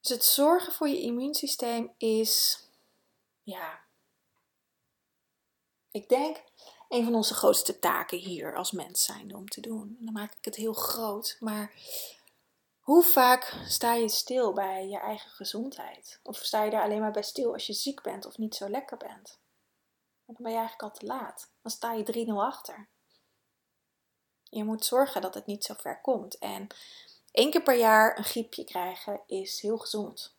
[0.04, 2.64] Dus het zorgen voor je immuunsysteem is,
[3.44, 3.80] ja,
[5.92, 6.44] ik denk
[6.90, 9.96] een van onze grootste taken hier als mens zijn om te doen.
[10.00, 11.74] En dan maak ik het heel groot, maar
[12.80, 16.20] hoe vaak sta je stil bij je eigen gezondheid?
[16.24, 18.70] Of sta je daar alleen maar bij stil als je ziek bent of niet zo
[18.70, 19.40] lekker bent?
[20.26, 21.52] dan ben je eigenlijk al te laat.
[21.62, 22.88] Dan sta je 3-0 achter.
[24.44, 26.38] Je moet zorgen dat het niet zo ver komt.
[26.38, 26.68] En
[27.34, 30.36] één keer per jaar een griepje krijgen is heel gezond.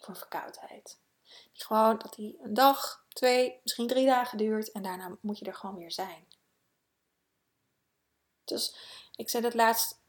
[0.00, 1.00] Voor verkoudheid.
[1.52, 5.54] Gewoon dat die een dag, twee, misschien drie dagen duurt en daarna moet je er
[5.54, 6.28] gewoon weer zijn.
[8.44, 8.76] Dus
[9.16, 10.00] ik zei dat laatst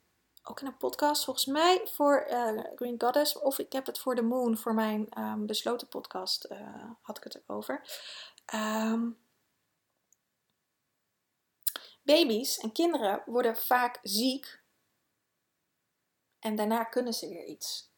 [0.44, 4.16] ook in een podcast, volgens mij voor uh, Green Goddess, of ik heb het voor
[4.16, 8.00] The Moon, voor mijn um, besloten podcast, uh, had ik het erover.
[8.54, 9.20] Um,
[12.02, 14.61] baby's en kinderen worden vaak ziek
[16.42, 17.90] en daarna kunnen ze weer iets.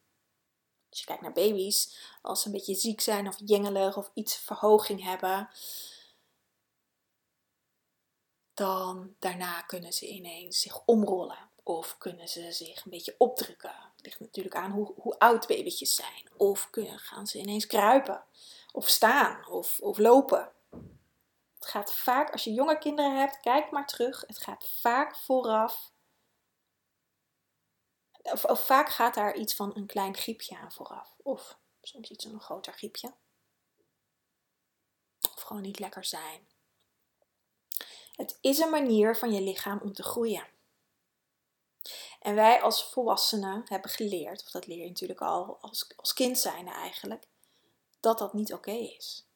[0.90, 4.36] Als je kijkt naar baby's, als ze een beetje ziek zijn of jengelig of iets
[4.36, 5.48] verhoging hebben,
[8.54, 11.50] dan daarna kunnen ze ineens zich omrollen.
[11.62, 13.74] Of kunnen ze zich een beetje opdrukken.
[13.96, 16.28] Het ligt natuurlijk aan hoe, hoe oud babytjes zijn.
[16.36, 18.24] Of kunnen, gaan ze ineens kruipen.
[18.72, 19.48] Of staan.
[19.48, 20.52] Of, of lopen.
[21.54, 24.24] Het gaat vaak, als je jonge kinderen hebt, kijk maar terug.
[24.26, 25.92] Het gaat vaak vooraf.
[28.32, 31.14] Of, vaak gaat daar iets van een klein griepje aan vooraf.
[31.22, 33.14] Of soms iets een groter griepje.
[35.34, 36.48] Of gewoon niet lekker zijn.
[38.12, 40.46] Het is een manier van je lichaam om te groeien.
[42.20, 46.38] En wij als volwassenen hebben geleerd, of dat leer je natuurlijk al als, als kind
[46.38, 47.28] zijn eigenlijk,
[48.00, 49.26] dat dat niet oké is.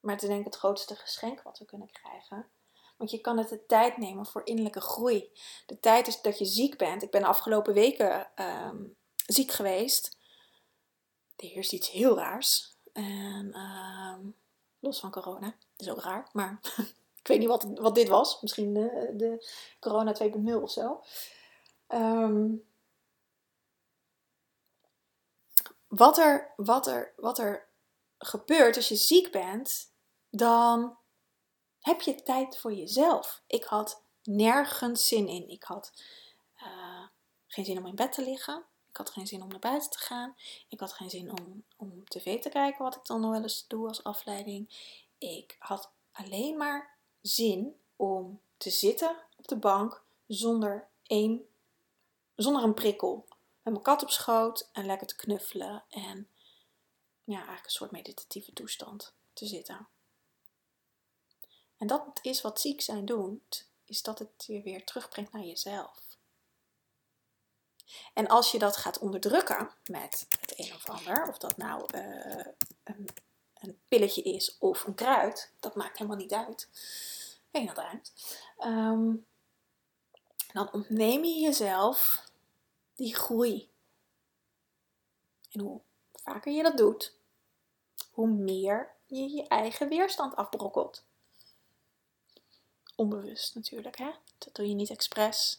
[0.00, 2.50] Maar het is denk ik het grootste geschenk wat we kunnen krijgen.
[2.96, 5.30] Want je kan het de tijd nemen voor innerlijke groei.
[5.66, 7.02] De tijd is dat je ziek bent.
[7.02, 8.84] Ik ben de afgelopen weken ehm,
[9.26, 10.16] ziek geweest.
[11.36, 12.76] Er heerst iets heel raars.
[12.92, 14.20] Ehm,
[14.80, 15.46] los van corona.
[15.76, 16.28] Dat is ook raar.
[16.32, 16.60] Maar
[17.20, 18.40] ik weet niet wat, wat dit was.
[18.40, 21.02] Misschien de, de corona 2.0 of zo.
[21.86, 22.50] Ehm,
[25.88, 27.68] wat, er, wat, er, wat er
[28.18, 29.92] gebeurt als je ziek bent,
[30.30, 30.96] dan
[31.84, 33.42] heb je tijd voor jezelf.
[33.46, 35.48] Ik had nergens zin in.
[35.48, 35.92] Ik had
[36.62, 37.06] uh,
[37.46, 38.64] geen zin om in bed te liggen.
[38.90, 40.36] Ik had geen zin om naar buiten te gaan.
[40.68, 43.64] Ik had geen zin om, om tv te kijken, wat ik dan nog wel eens
[43.68, 44.68] doe als afleiding.
[45.18, 51.46] Ik had alleen maar zin om te zitten op de bank zonder één
[52.36, 53.26] zonder een prikkel.
[53.62, 55.84] Met mijn kat op schoot en lekker te knuffelen.
[55.88, 56.28] En
[57.24, 59.88] ja, eigenlijk een soort meditatieve toestand te zitten.
[61.78, 66.02] En dat is wat ziek zijn doet, is dat het je weer terugbrengt naar jezelf.
[68.14, 72.46] En als je dat gaat onderdrukken met het een of ander, of dat nou uh,
[72.84, 73.08] een,
[73.54, 76.68] een, pilletje is of een kruid, dat maakt helemaal niet uit.
[77.52, 78.12] Geen dat uit.
[78.58, 79.26] Um,
[80.52, 82.30] dan ontneem je jezelf
[82.94, 83.70] die groei.
[85.50, 85.80] En hoe
[86.12, 87.16] vaker je dat doet,
[88.10, 91.04] hoe meer je je eigen weerstand afbrokkelt.
[92.94, 94.10] Onbewust natuurlijk, hè?
[94.38, 95.58] Dat doe je niet expres.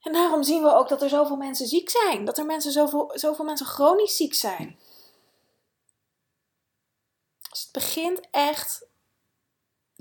[0.00, 2.24] En daarom zien we ook dat er zoveel mensen ziek zijn.
[2.24, 4.78] Dat er mensen zoveel, zoveel mensen chronisch ziek zijn.
[7.50, 8.86] Dus het begint echt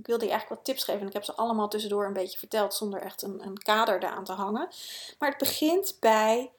[0.01, 1.01] ik wilde je eigenlijk wat tips geven.
[1.01, 4.23] En ik heb ze allemaal tussendoor een beetje verteld zonder echt een, een kader eraan
[4.23, 4.69] te hangen.
[5.19, 6.51] Maar het begint bij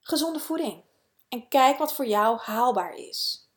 [0.00, 0.82] gezonde voeding.
[1.28, 3.48] En kijk wat voor jou haalbaar is.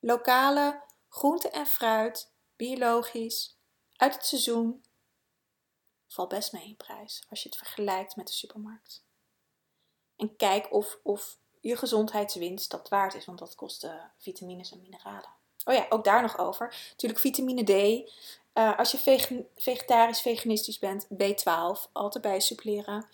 [0.00, 0.80] Lokale
[1.12, 3.56] groente en fruit, biologisch,
[3.96, 4.84] uit het seizoen,
[6.06, 9.04] valt best mee in prijs als je het vergelijkt met de supermarkt.
[10.16, 15.30] En kijk of, of je gezondheidswinst dat waard is, want dat kost vitamines en mineralen.
[15.64, 16.76] Oh ja, ook daar nog over.
[16.90, 18.10] Natuurlijk vitamine D.
[18.54, 23.06] Uh, als je vegetarisch, veganistisch bent, B12, altijd bij suppleren.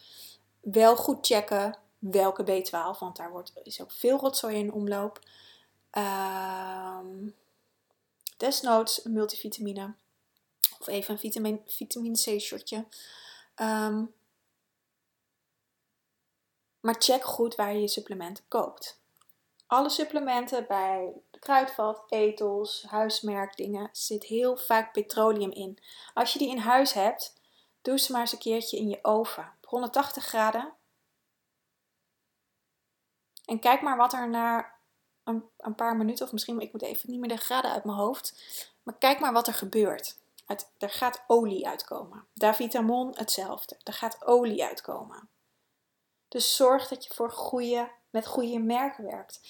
[0.60, 5.20] Wel goed checken welke B12, want daar wordt, is ook veel rotzooi in omloop.
[5.92, 6.98] Uh,
[8.38, 9.94] desnoods een multivitamine.
[10.78, 12.86] Of even een vitamine, vitamine C shotje.
[13.56, 14.14] Um,
[16.80, 19.00] maar check goed waar je je supplementen koopt.
[19.66, 25.78] Alle supplementen bij kruidvat, etels, huismerkdingen zit heel vaak petroleum in.
[26.14, 27.40] Als je die in huis hebt,
[27.82, 29.52] doe ze maar eens een keertje in je oven.
[29.62, 30.72] 180 graden.
[33.44, 34.77] En kijk maar wat er na
[35.56, 38.34] een, paar minuten, of misschien, ik moet even niet meer de graden uit mijn hoofd.
[38.82, 40.18] Maar kijk maar wat er gebeurt.
[40.46, 42.26] Het, er gaat olie uitkomen.
[42.34, 43.76] Davitamon hetzelfde.
[43.84, 45.28] Er gaat olie uitkomen.
[46.28, 49.40] Dus zorg dat je voor goede, met goede merken werkt.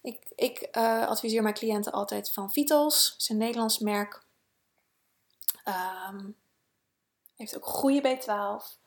[0.00, 3.14] Ik, ik uh, adviseer mijn cliënten altijd van Vitals.
[3.18, 4.24] Is een Nederlands merk.
[6.08, 6.36] Um,
[7.36, 8.80] heeft ook goede B12,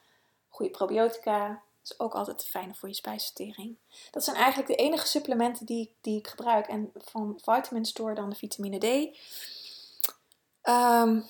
[0.47, 1.61] goede probiotica.
[1.97, 3.77] Ook altijd fijn voor je spijsvertering.
[4.11, 6.67] Dat zijn eigenlijk de enige supplementen die, die ik gebruik.
[6.67, 9.17] En van Vitamin Store dan de vitamine D.
[10.69, 11.29] Um,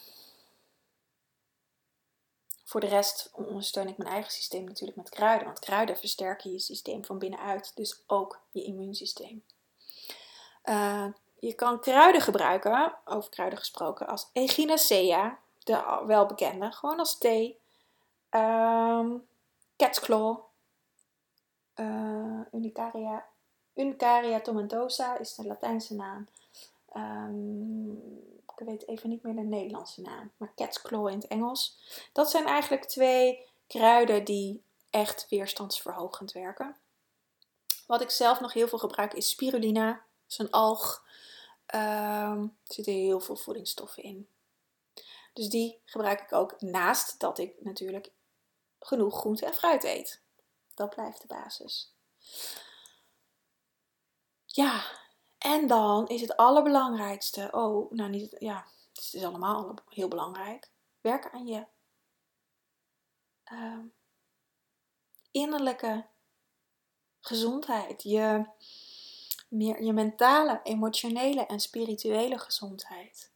[2.63, 5.45] voor de rest ondersteun ik mijn eigen systeem natuurlijk met kruiden.
[5.45, 7.71] Want kruiden versterken je systeem van binnenuit.
[7.75, 9.43] Dus ook je immuunsysteem.
[10.63, 11.05] Uh,
[11.39, 17.59] je kan kruiden gebruiken, over kruiden gesproken, als Echinacea, de welbekende, gewoon als thee.
[18.29, 19.27] Um,
[19.77, 20.37] cat's claw,
[21.79, 23.25] uh, Unicaria,
[23.73, 26.27] Unicaria tomentosa is de Latijnse naam.
[26.95, 27.91] Um,
[28.57, 31.79] ik weet even niet meer de Nederlandse naam, maar cat's claw in het Engels.
[32.13, 36.75] Dat zijn eigenlijk twee kruiden die echt weerstandsverhogend werken.
[37.87, 41.07] Wat ik zelf nog heel veel gebruik is spirulina is een alg.
[41.75, 44.27] Um, er zitten heel veel voedingsstoffen in.
[45.33, 48.11] Dus die gebruik ik ook naast dat ik natuurlijk
[48.79, 50.21] genoeg groente en fruit eet.
[50.79, 51.93] Dat blijft de basis.
[54.45, 54.83] Ja,
[55.37, 60.71] En dan is het allerbelangrijkste, oh, nou niet, ja, het is allemaal heel belangrijk.
[61.01, 61.65] Werken aan je
[63.51, 63.79] uh,
[65.31, 66.07] innerlijke
[67.19, 68.45] gezondheid, je,
[69.49, 73.31] meer, je mentale, emotionele en spirituele gezondheid.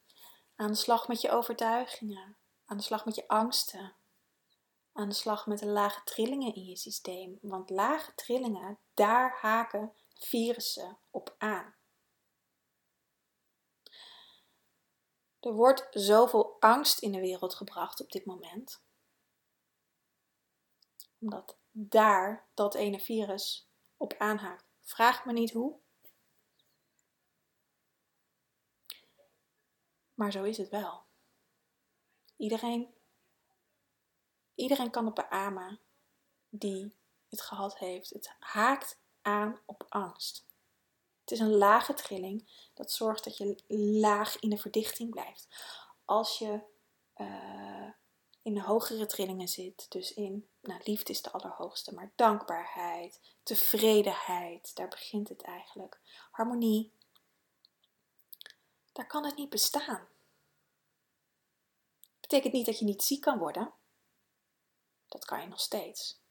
[0.55, 3.95] Aan de slag met je overtuigingen, aan de slag met je angsten,
[4.93, 7.37] aan de slag met de lage trillingen in je systeem.
[7.41, 11.75] Want lage trillingen, daar haken virussen op aan.
[15.39, 18.81] Er wordt zoveel angst in de wereld gebracht op dit moment.
[21.19, 23.67] Omdat daar dat ene virus
[23.97, 24.65] op aanhaakt.
[24.81, 25.79] Vraag me niet hoe.
[30.13, 31.05] Maar zo is het wel.
[32.37, 32.92] Iedereen,
[34.55, 35.79] iedereen kan het beamen
[36.49, 36.95] die
[37.29, 38.09] het gehad heeft.
[38.09, 40.45] Het haakt aan op angst.
[41.21, 43.55] Het is een lage trilling dat zorgt dat je
[43.99, 45.47] laag in de verdichting blijft.
[46.05, 46.59] Als je
[47.17, 47.89] uh,
[48.41, 54.75] in de hogere trillingen zit, dus in, nou, liefde is de allerhoogste, maar dankbaarheid, tevredenheid,
[54.75, 55.99] daar begint het eigenlijk.
[56.31, 56.91] Harmonie,
[58.91, 60.07] daar kan het niet bestaan.
[62.19, 63.73] Betekent niet dat je niet ziek kan worden.
[65.13, 66.21] Dat kan je nog steeds.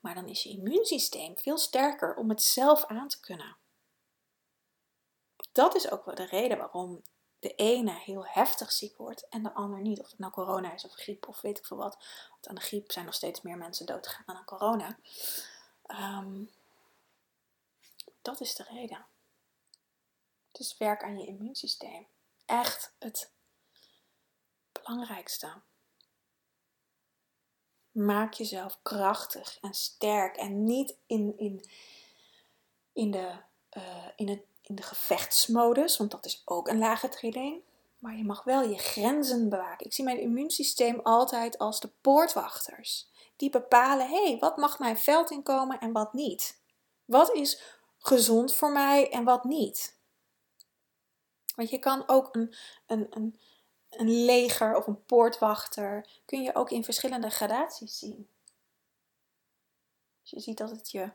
[0.00, 3.56] Maar dan is je immuunsysteem veel sterker om het zelf aan te kunnen.
[5.52, 7.02] Dat is ook wel de reden waarom
[7.38, 10.00] de ene heel heftig ziek wordt en de ander niet.
[10.00, 11.96] Of het nou corona is of griep of weet ik veel wat.
[12.30, 14.98] Want aan de griep zijn nog steeds meer mensen doodgegaan dan aan corona.
[15.82, 16.44] Ehm,
[18.22, 19.06] dat is de reden.
[20.52, 22.06] Dus werk aan je immuunsysteem.
[22.46, 23.30] Echt het
[24.72, 25.62] belangrijkste.
[27.96, 31.64] Maak jezelf krachtig en sterk en niet in, in,
[32.92, 33.32] in, de,
[33.76, 33.82] uh,
[34.16, 37.62] in het in de gevechtsmodus, want dat is ook een lage trilling.
[37.98, 39.86] Maar je mag wel je grenzen bewaken.
[39.86, 43.08] Ik zie mijn immuunsysteem altijd als de poortwachters.
[43.36, 46.60] Die bepalen, hé, hey, wat mag mijn veld inkomen en wat niet?
[47.04, 47.62] Wat is
[47.98, 49.98] gezond voor mij en wat niet?
[51.54, 52.54] Want je kan ook een,
[52.86, 53.40] een, een,
[54.00, 58.28] een leger of een poortwachter, kun je ook in verschillende gradaties zien.
[60.20, 61.10] Dus je ziet dat het je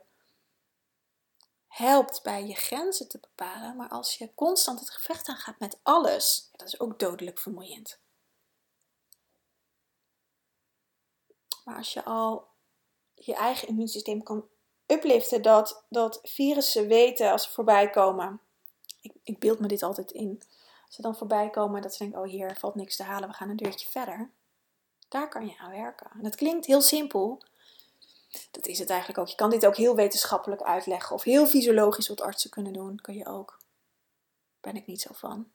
[1.68, 6.48] helpt bij je grenzen te bepalen, maar als je constant het gevecht aangaat met alles,
[6.52, 7.98] dat is ook dodelijk vermoeiend.
[11.64, 12.48] Maar als je al
[13.14, 14.48] je eigen immuunsysteem kan
[14.86, 18.40] upliften, dat, dat virussen weten als ze voorbij komen.
[19.00, 20.42] Ik, ik beeld me dit altijd in.
[20.92, 23.48] Ze dan voorbij komen, dat ze denken: oh, hier valt niks te halen, we gaan
[23.48, 24.30] een deurtje verder.
[25.08, 26.10] Daar kan je aan werken.
[26.10, 27.42] En het klinkt heel simpel,
[28.50, 29.28] dat is het eigenlijk ook.
[29.28, 33.14] Je kan dit ook heel wetenschappelijk uitleggen of heel fysiologisch wat artsen kunnen doen, kun
[33.14, 33.58] je ook.
[34.60, 35.52] Ben ik niet zo van.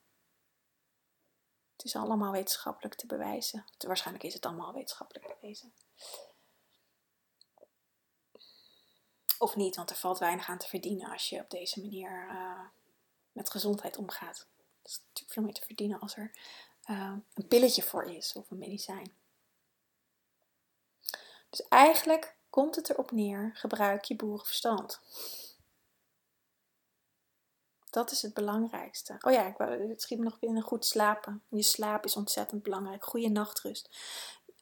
[1.75, 3.65] Het is allemaal wetenschappelijk te bewijzen.
[3.77, 5.73] Waarschijnlijk is het allemaal wetenschappelijk bewezen.
[9.37, 12.59] Of niet, want er valt weinig aan te verdienen als je op deze manier uh,
[13.31, 14.47] met gezondheid omgaat.
[14.87, 16.31] Is natuurlijk veel meer te verdienen als er
[16.89, 19.13] uh, een pilletje voor is of een medicijn.
[21.49, 24.99] Dus eigenlijk komt het erop neer, gebruik je boerenverstand.
[27.89, 29.15] Dat is het belangrijkste.
[29.21, 29.57] Oh ja, ik
[29.89, 31.43] het schiet me nog binnen goed slapen.
[31.49, 33.05] Je slaap is ontzettend belangrijk.
[33.05, 33.89] Goede nachtrust.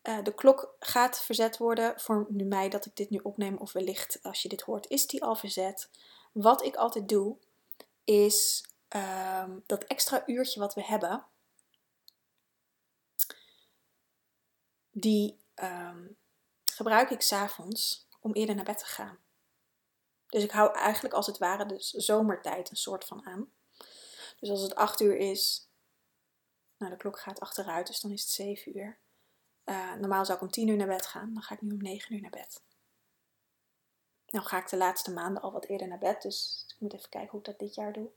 [0.04, 3.72] Uh, de klok gaat verzet worden voor nu mij dat ik dit nu opneem, of
[3.72, 5.90] wellicht als je dit hoort, is die al verzet.
[6.32, 7.38] Wat ik altijd doe,
[8.04, 8.66] is
[8.96, 11.26] uh, dat extra uurtje wat we hebben,
[14.92, 15.98] die uh,
[16.66, 19.18] gebruik ik s'avonds om eerder naar bed te gaan.
[20.28, 23.52] Dus ik hou eigenlijk als het ware de zomertijd een soort van aan.
[24.40, 25.70] Dus als het 8 uur is,
[26.78, 29.00] nou de klok gaat achteruit, dus dan is het 7 uur.
[29.66, 31.82] Uh, normaal zou ik om 10 uur naar bed gaan, dan ga ik nu om
[31.82, 32.64] 9 uur naar bed.
[34.26, 37.10] Nou ga ik de laatste maanden al wat eerder naar bed, dus ik moet even
[37.10, 38.12] kijken hoe ik dat dit jaar doe.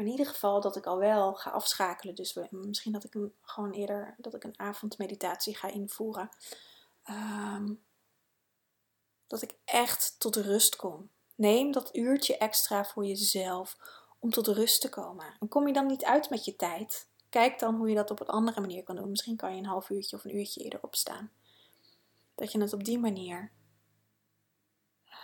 [0.00, 2.14] Maar in ieder geval dat ik al wel ga afschakelen.
[2.14, 6.28] Dus misschien dat ik een, gewoon eerder dat ik een avondmeditatie ga invoeren.
[7.02, 7.74] Ehm,
[9.26, 11.10] dat ik echt tot rust kom.
[11.34, 13.76] Neem dat uurtje extra voor jezelf
[14.18, 15.36] om tot rust te komen.
[15.40, 17.08] En kom je dan niet uit met je tijd?
[17.28, 19.10] Kijk dan hoe je dat op een andere manier kan doen.
[19.10, 21.32] Misschien kan je een half uurtje of een uurtje eerder opstaan.
[22.34, 23.52] Dat je het op die manier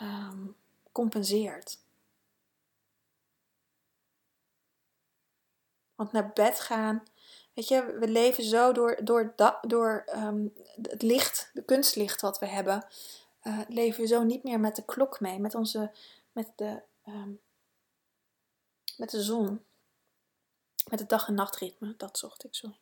[0.00, 0.56] um,
[0.92, 1.84] compenseert.
[5.96, 7.02] Want naar bed gaan
[7.56, 12.46] Weet je, we leven zo door, door, door um, het licht, de kunstlicht wat we
[12.46, 12.86] hebben,
[13.42, 15.92] uh, leven we zo niet meer met de klok mee, met, onze,
[16.32, 17.40] met, de, um,
[18.96, 19.64] met de zon.
[20.90, 22.78] Met het dag- en nachtritme, dat zocht ik, sorry.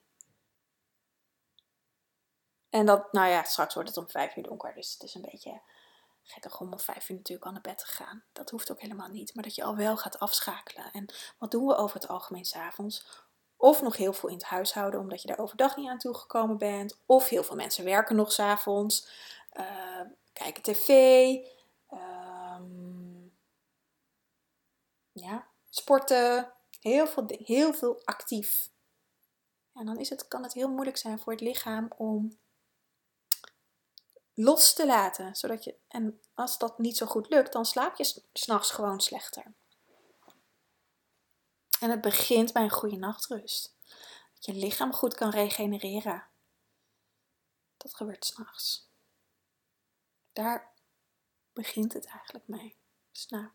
[2.71, 5.29] En dat, nou ja, straks wordt het om vijf uur donker, dus het is een
[5.31, 5.61] beetje
[6.25, 8.25] gekkig om vijf uur natuurlijk al naar bed te gaan.
[8.33, 10.91] Dat hoeft ook helemaal niet, maar dat je al wel gaat afschakelen.
[10.93, 13.07] En wat doen we over het algemeen s'avonds?
[13.57, 17.01] Of nog heel veel in het huishouden, omdat je daar overdag niet aan toegekomen bent.
[17.07, 19.09] Of heel veel mensen werken nog s'avonds,
[19.53, 20.01] uh,
[20.33, 20.89] kijken tv,
[21.93, 23.33] um,
[25.13, 28.71] ja, sporten, heel veel, heel veel actief.
[29.75, 32.39] En dan is het, kan het heel moeilijk zijn voor het lichaam om
[34.35, 35.35] los te laten.
[35.35, 39.53] Zodat je, en als dat niet zo goed lukt, dan slaap je s'nachts gewoon slechter.
[41.81, 43.77] En het begint bij een goede nachtrust.
[44.35, 46.27] Dat je lichaam goed kan regenereren.
[47.77, 48.89] Dat gebeurt s'nachts.
[50.33, 50.73] Daar
[51.53, 52.77] begint het eigenlijk mee.
[53.13, 53.49] Dus nou,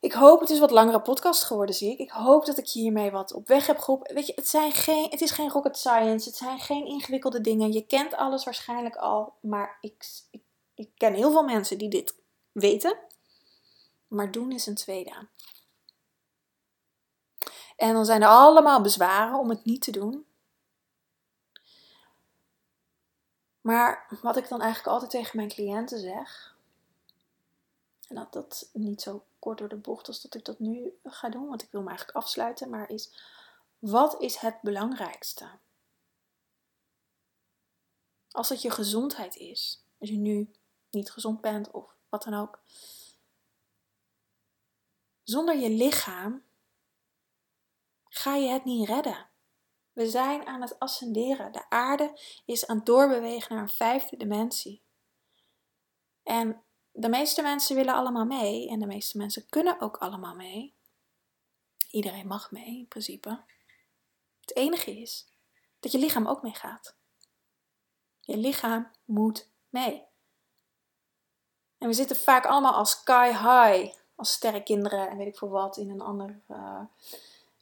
[0.00, 1.98] ik hoop, het is wat langere podcast geworden, zie ik.
[1.98, 4.14] Ik hoop dat ik hiermee wat op weg heb geholpen.
[4.14, 6.28] Weet je, het, zijn geen, het is geen rocket science.
[6.28, 7.72] Het zijn geen ingewikkelde dingen.
[7.72, 9.34] Je kent alles waarschijnlijk al.
[9.40, 10.42] Maar ik, ik,
[10.74, 12.14] ik ken heel veel mensen die dit
[12.52, 12.98] weten.
[14.08, 15.28] Maar doen is een tweede.
[17.76, 20.26] En dan zijn er allemaal bezwaren om het niet te doen.
[23.60, 26.49] Maar wat ik dan eigenlijk altijd tegen mijn cliënten zeg,
[28.10, 31.28] en dat dat niet zo kort door de bocht als dat ik dat nu ga
[31.28, 33.22] doen, want ik wil me eigenlijk afsluiten, maar is
[33.78, 35.50] wat is het belangrijkste?
[38.30, 40.50] Als het je gezondheid is, als je nu
[40.90, 42.60] niet gezond bent of wat dan ook,
[45.22, 46.44] zonder je lichaam
[48.04, 49.28] ga je het niet redden.
[49.92, 51.52] We zijn aan het ascenderen.
[51.52, 54.82] De aarde is aan het doorbewegen naar een vijfde dimensie.
[56.22, 56.62] En
[57.00, 60.74] de meeste mensen willen allemaal mee en de meeste mensen kunnen ook allemaal mee.
[61.90, 63.40] Iedereen mag mee in principe.
[64.40, 65.28] Het enige is
[65.80, 66.94] dat je lichaam ook meegaat.
[68.20, 70.04] Je lichaam moet mee.
[71.78, 75.76] En we zitten vaak allemaal als sky high, als sterrenkinderen en weet ik veel wat,
[75.76, 76.80] in een ander uh,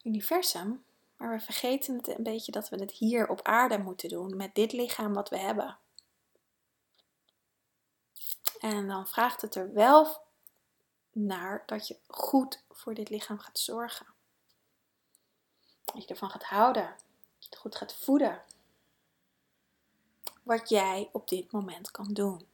[0.03, 0.85] universum.
[1.17, 4.55] Maar we vergeten het een beetje dat we het hier op aarde moeten doen met
[4.55, 5.79] dit lichaam wat we hebben.
[8.59, 10.23] En dan vraagt het er wel
[11.13, 14.07] naar dat je goed voor dit lichaam gaat zorgen.
[15.85, 16.85] Dat je ervan gaat houden.
[16.85, 18.43] Dat je het goed gaat voeden.
[20.43, 22.47] Wat jij op dit moment kan doen.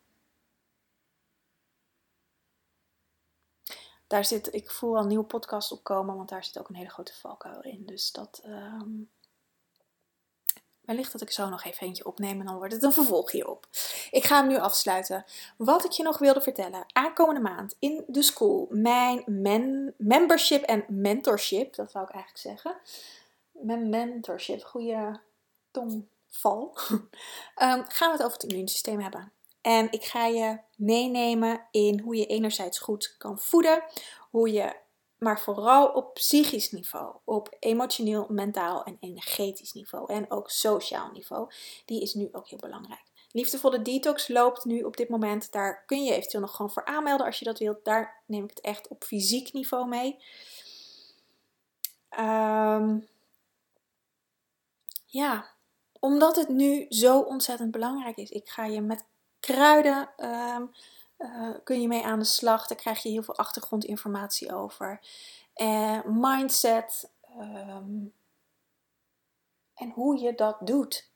[4.07, 6.91] Daar zit, ik voel al een nieuwe podcast opkomen, want daar zit ook een hele
[6.91, 7.87] grote valkuil in.
[7.87, 9.11] Dus dat, um,
[10.87, 13.67] wellicht dat ik zo nog even eentje opneem en dan wordt het een vervolg hierop.
[14.11, 15.25] Ik ga hem nu afsluiten.
[15.57, 16.85] Wat ik je nog wilde vertellen.
[16.93, 19.23] Aankomende maand in de school mijn
[19.97, 21.75] membership en mentorship.
[21.75, 22.77] Dat wou ik eigenlijk zeggen.
[23.51, 24.63] Mijn mentorship.
[24.63, 25.21] Goede
[25.71, 26.79] tongval.
[27.63, 29.33] um, gaan we het over het immuunsysteem hebben.
[29.61, 33.83] En ik ga je meenemen in hoe je enerzijds goed kan voeden,
[34.31, 34.77] hoe je,
[35.25, 41.51] maar vooral op psychisch niveau, op emotioneel, mentaal en energetisch niveau en ook sociaal niveau.
[41.85, 43.03] Die is nu ook heel belangrijk.
[43.31, 45.53] Liefdevolle detox loopt nu op dit moment.
[45.53, 47.85] Daar kun je eventueel nog gewoon voor aanmelden als je dat wilt.
[47.85, 50.19] Daar neem ik het echt op fysiek niveau mee.
[52.19, 53.09] Um,
[55.07, 55.51] ja,
[56.01, 58.31] omdat het nu zo ontzettend belangrijk is.
[58.31, 59.05] Ik ga je met
[59.41, 60.71] kruiden um,
[61.19, 62.67] uh, kun je mee aan de slag.
[62.67, 65.01] Daar krijg je heel veel achtergrondinformatie over.
[65.57, 67.11] Uh, mindset.
[67.39, 68.15] Um,
[69.75, 71.11] en hoe je dat doet.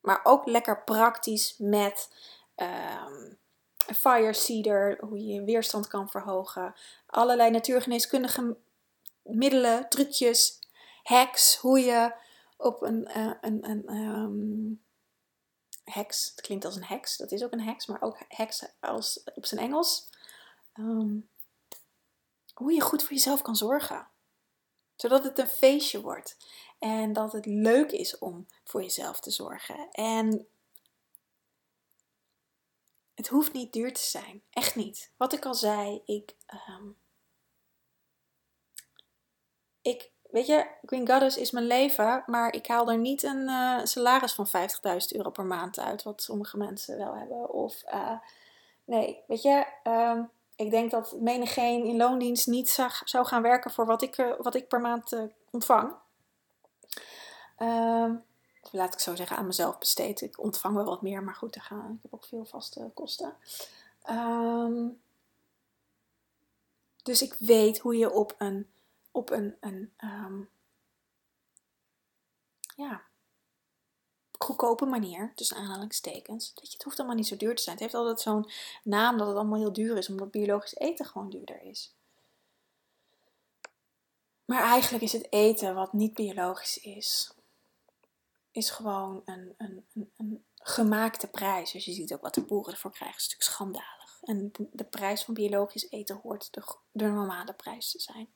[0.00, 2.10] Maar ook lekker praktisch met
[2.56, 3.38] um,
[3.76, 6.74] fire cedar, hoe je je weerstand kan verhogen.
[7.06, 8.56] Allerlei natuurgeneeskundige
[9.22, 10.58] middelen, trucjes,
[11.02, 12.14] hacks, hoe je
[12.56, 14.84] op een, uh, een, een um,
[15.90, 19.22] heks, het klinkt als een heks, dat is ook een heks, maar ook heks als,
[19.34, 20.08] op zijn Engels.
[20.74, 21.28] Um,
[22.54, 24.08] hoe je goed voor jezelf kan zorgen.
[24.96, 26.36] Zodat het een feestje wordt.
[26.78, 29.90] En dat het leuk is om voor jezelf te zorgen.
[29.90, 30.48] En
[33.14, 34.42] het hoeft niet duur te zijn.
[34.50, 35.12] Echt niet.
[35.16, 36.36] Wat ik al zei, ik.
[36.68, 36.96] Um,
[39.82, 43.80] ik weet je, Green Goddess is mijn leven, maar ik haal er niet een uh,
[43.84, 44.52] salaris van 50.000
[45.08, 47.50] euro per maand uit, wat sommige mensen wel hebben.
[47.50, 48.18] Of uh,
[48.84, 52.70] nee, weet je, um, ik denk dat menigeen in loondienst niet
[53.04, 55.16] zou, gaan werken voor wat ik, uh, wat ik per maand
[55.50, 55.94] ontvang.
[57.58, 58.24] Um,
[58.70, 60.20] laat ik zo zeggen, aan mezelf besteed.
[60.20, 61.92] Ik ontvang wel wat meer, maar goed, te gaan.
[61.96, 63.34] ik heb ook veel vaste kosten.
[64.10, 65.00] Um,
[67.02, 68.66] dus ik weet hoe je op een,
[69.16, 70.50] op een, een um,
[72.76, 73.02] ja,
[74.38, 76.54] goedkope manier, tussen aanhalingstekens.
[76.54, 77.74] Dat je, het hoeft allemaal niet zo duur te zijn.
[77.74, 78.50] Het heeft altijd zo'n
[78.82, 81.94] naam dat het allemaal heel duur is, omdat biologisch eten gewoon duurder is.
[84.44, 87.34] Maar eigenlijk is het eten wat niet biologisch is,
[88.50, 91.72] is gewoon een, een, een, een gemaakte prijs.
[91.72, 93.96] Dus je ziet ook wat de boeren ervoor krijgen, is natuurlijk schandalig.
[94.22, 98.28] En de, prijs van biologisch eten hoort de, de, normale prijs te zijn.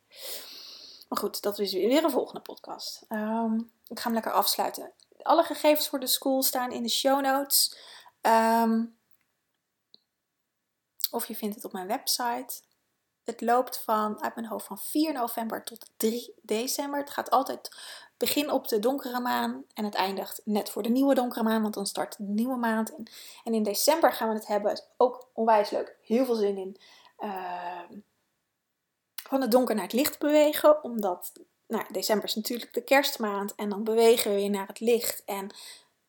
[1.11, 3.04] Maar goed, dat is weer een volgende podcast.
[3.08, 3.54] Ehm,
[3.86, 4.92] ik ga hem lekker afsluiten.
[5.22, 7.76] Alle gegevens voor de school staan in de show notes.
[8.20, 8.84] Ehm,
[11.11, 12.62] of je vindt het op mijn website.
[13.24, 17.00] Het loopt van, uit mijn hoofd, van 4 november tot 3 december.
[17.00, 17.70] Het gaat altijd
[18.16, 21.74] begin op de donkere maan en het eindigt net voor de nieuwe donkere maan, want
[21.74, 22.94] dan start de nieuwe maand.
[23.44, 26.76] En, in december gaan we het hebben, ook onwijs leuk, heel veel zin in,
[27.18, 27.80] uh,
[29.31, 30.85] van het donker naar het licht bewegen.
[30.85, 31.33] Omdat,
[31.66, 35.24] nou, december is natuurlijk de kerstmaand en dan bewegen we weer naar het licht.
[35.24, 35.55] En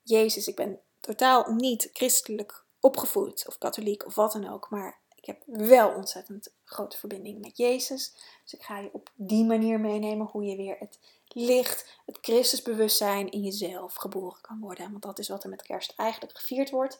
[0.02, 5.26] Jezus, ik ben totaal niet christelijk opgevoed of katholiek of wat dan ook, maar ik
[5.26, 8.14] heb wel ontzettend grote verbinding met Jezus.
[8.44, 13.32] Dus ik ga je op die manier meenemen hoe je weer het licht, het Christusbewustzijn
[13.32, 14.92] in jezelf geboren kan worden.
[14.92, 17.00] Want dat is wat er met kerst eigenlijk gevierd wordt.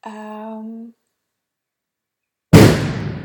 [0.00, 0.84] Ehm,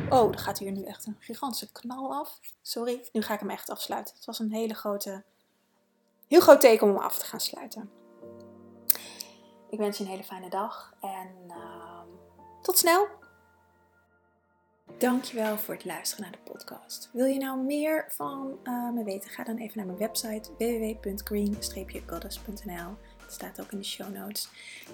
[0.10, 2.40] oh, er gaat hier nu echt een gigantische knal af.
[2.62, 4.16] Sorry, nu ga ik hem echt afsluiten.
[4.16, 5.24] Het was een hele grote,
[6.28, 7.90] heel groot teken om hem af te gaan sluiten.
[9.70, 12.02] Ik wens je een hele fijne dag en uh,
[12.62, 13.08] tot snel!
[14.98, 17.10] Dankjewel voor het luisteren naar de podcast.
[17.14, 19.30] Wil je nou meer van uh, me weten?
[19.30, 22.96] Ga dan even naar mijn website www.green-goddess.nl.
[23.28, 24.48] Staat ook in de show notes.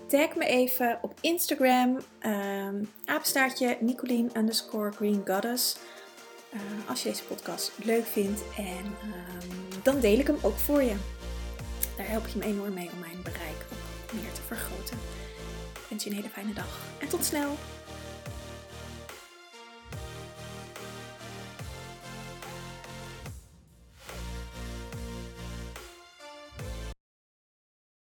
[0.07, 5.77] Tag me even op Instagram, um, apenstaartje Nicolien underscore Green Goddess.
[6.53, 10.81] Uh, als je deze podcast leuk vindt en um, dan deel ik hem ook voor
[10.81, 10.95] je.
[11.97, 13.65] Daar help je me enorm mee om mijn bereik
[14.13, 14.97] meer te vergroten.
[15.73, 17.57] Ik wens je een hele fijne dag en tot snel!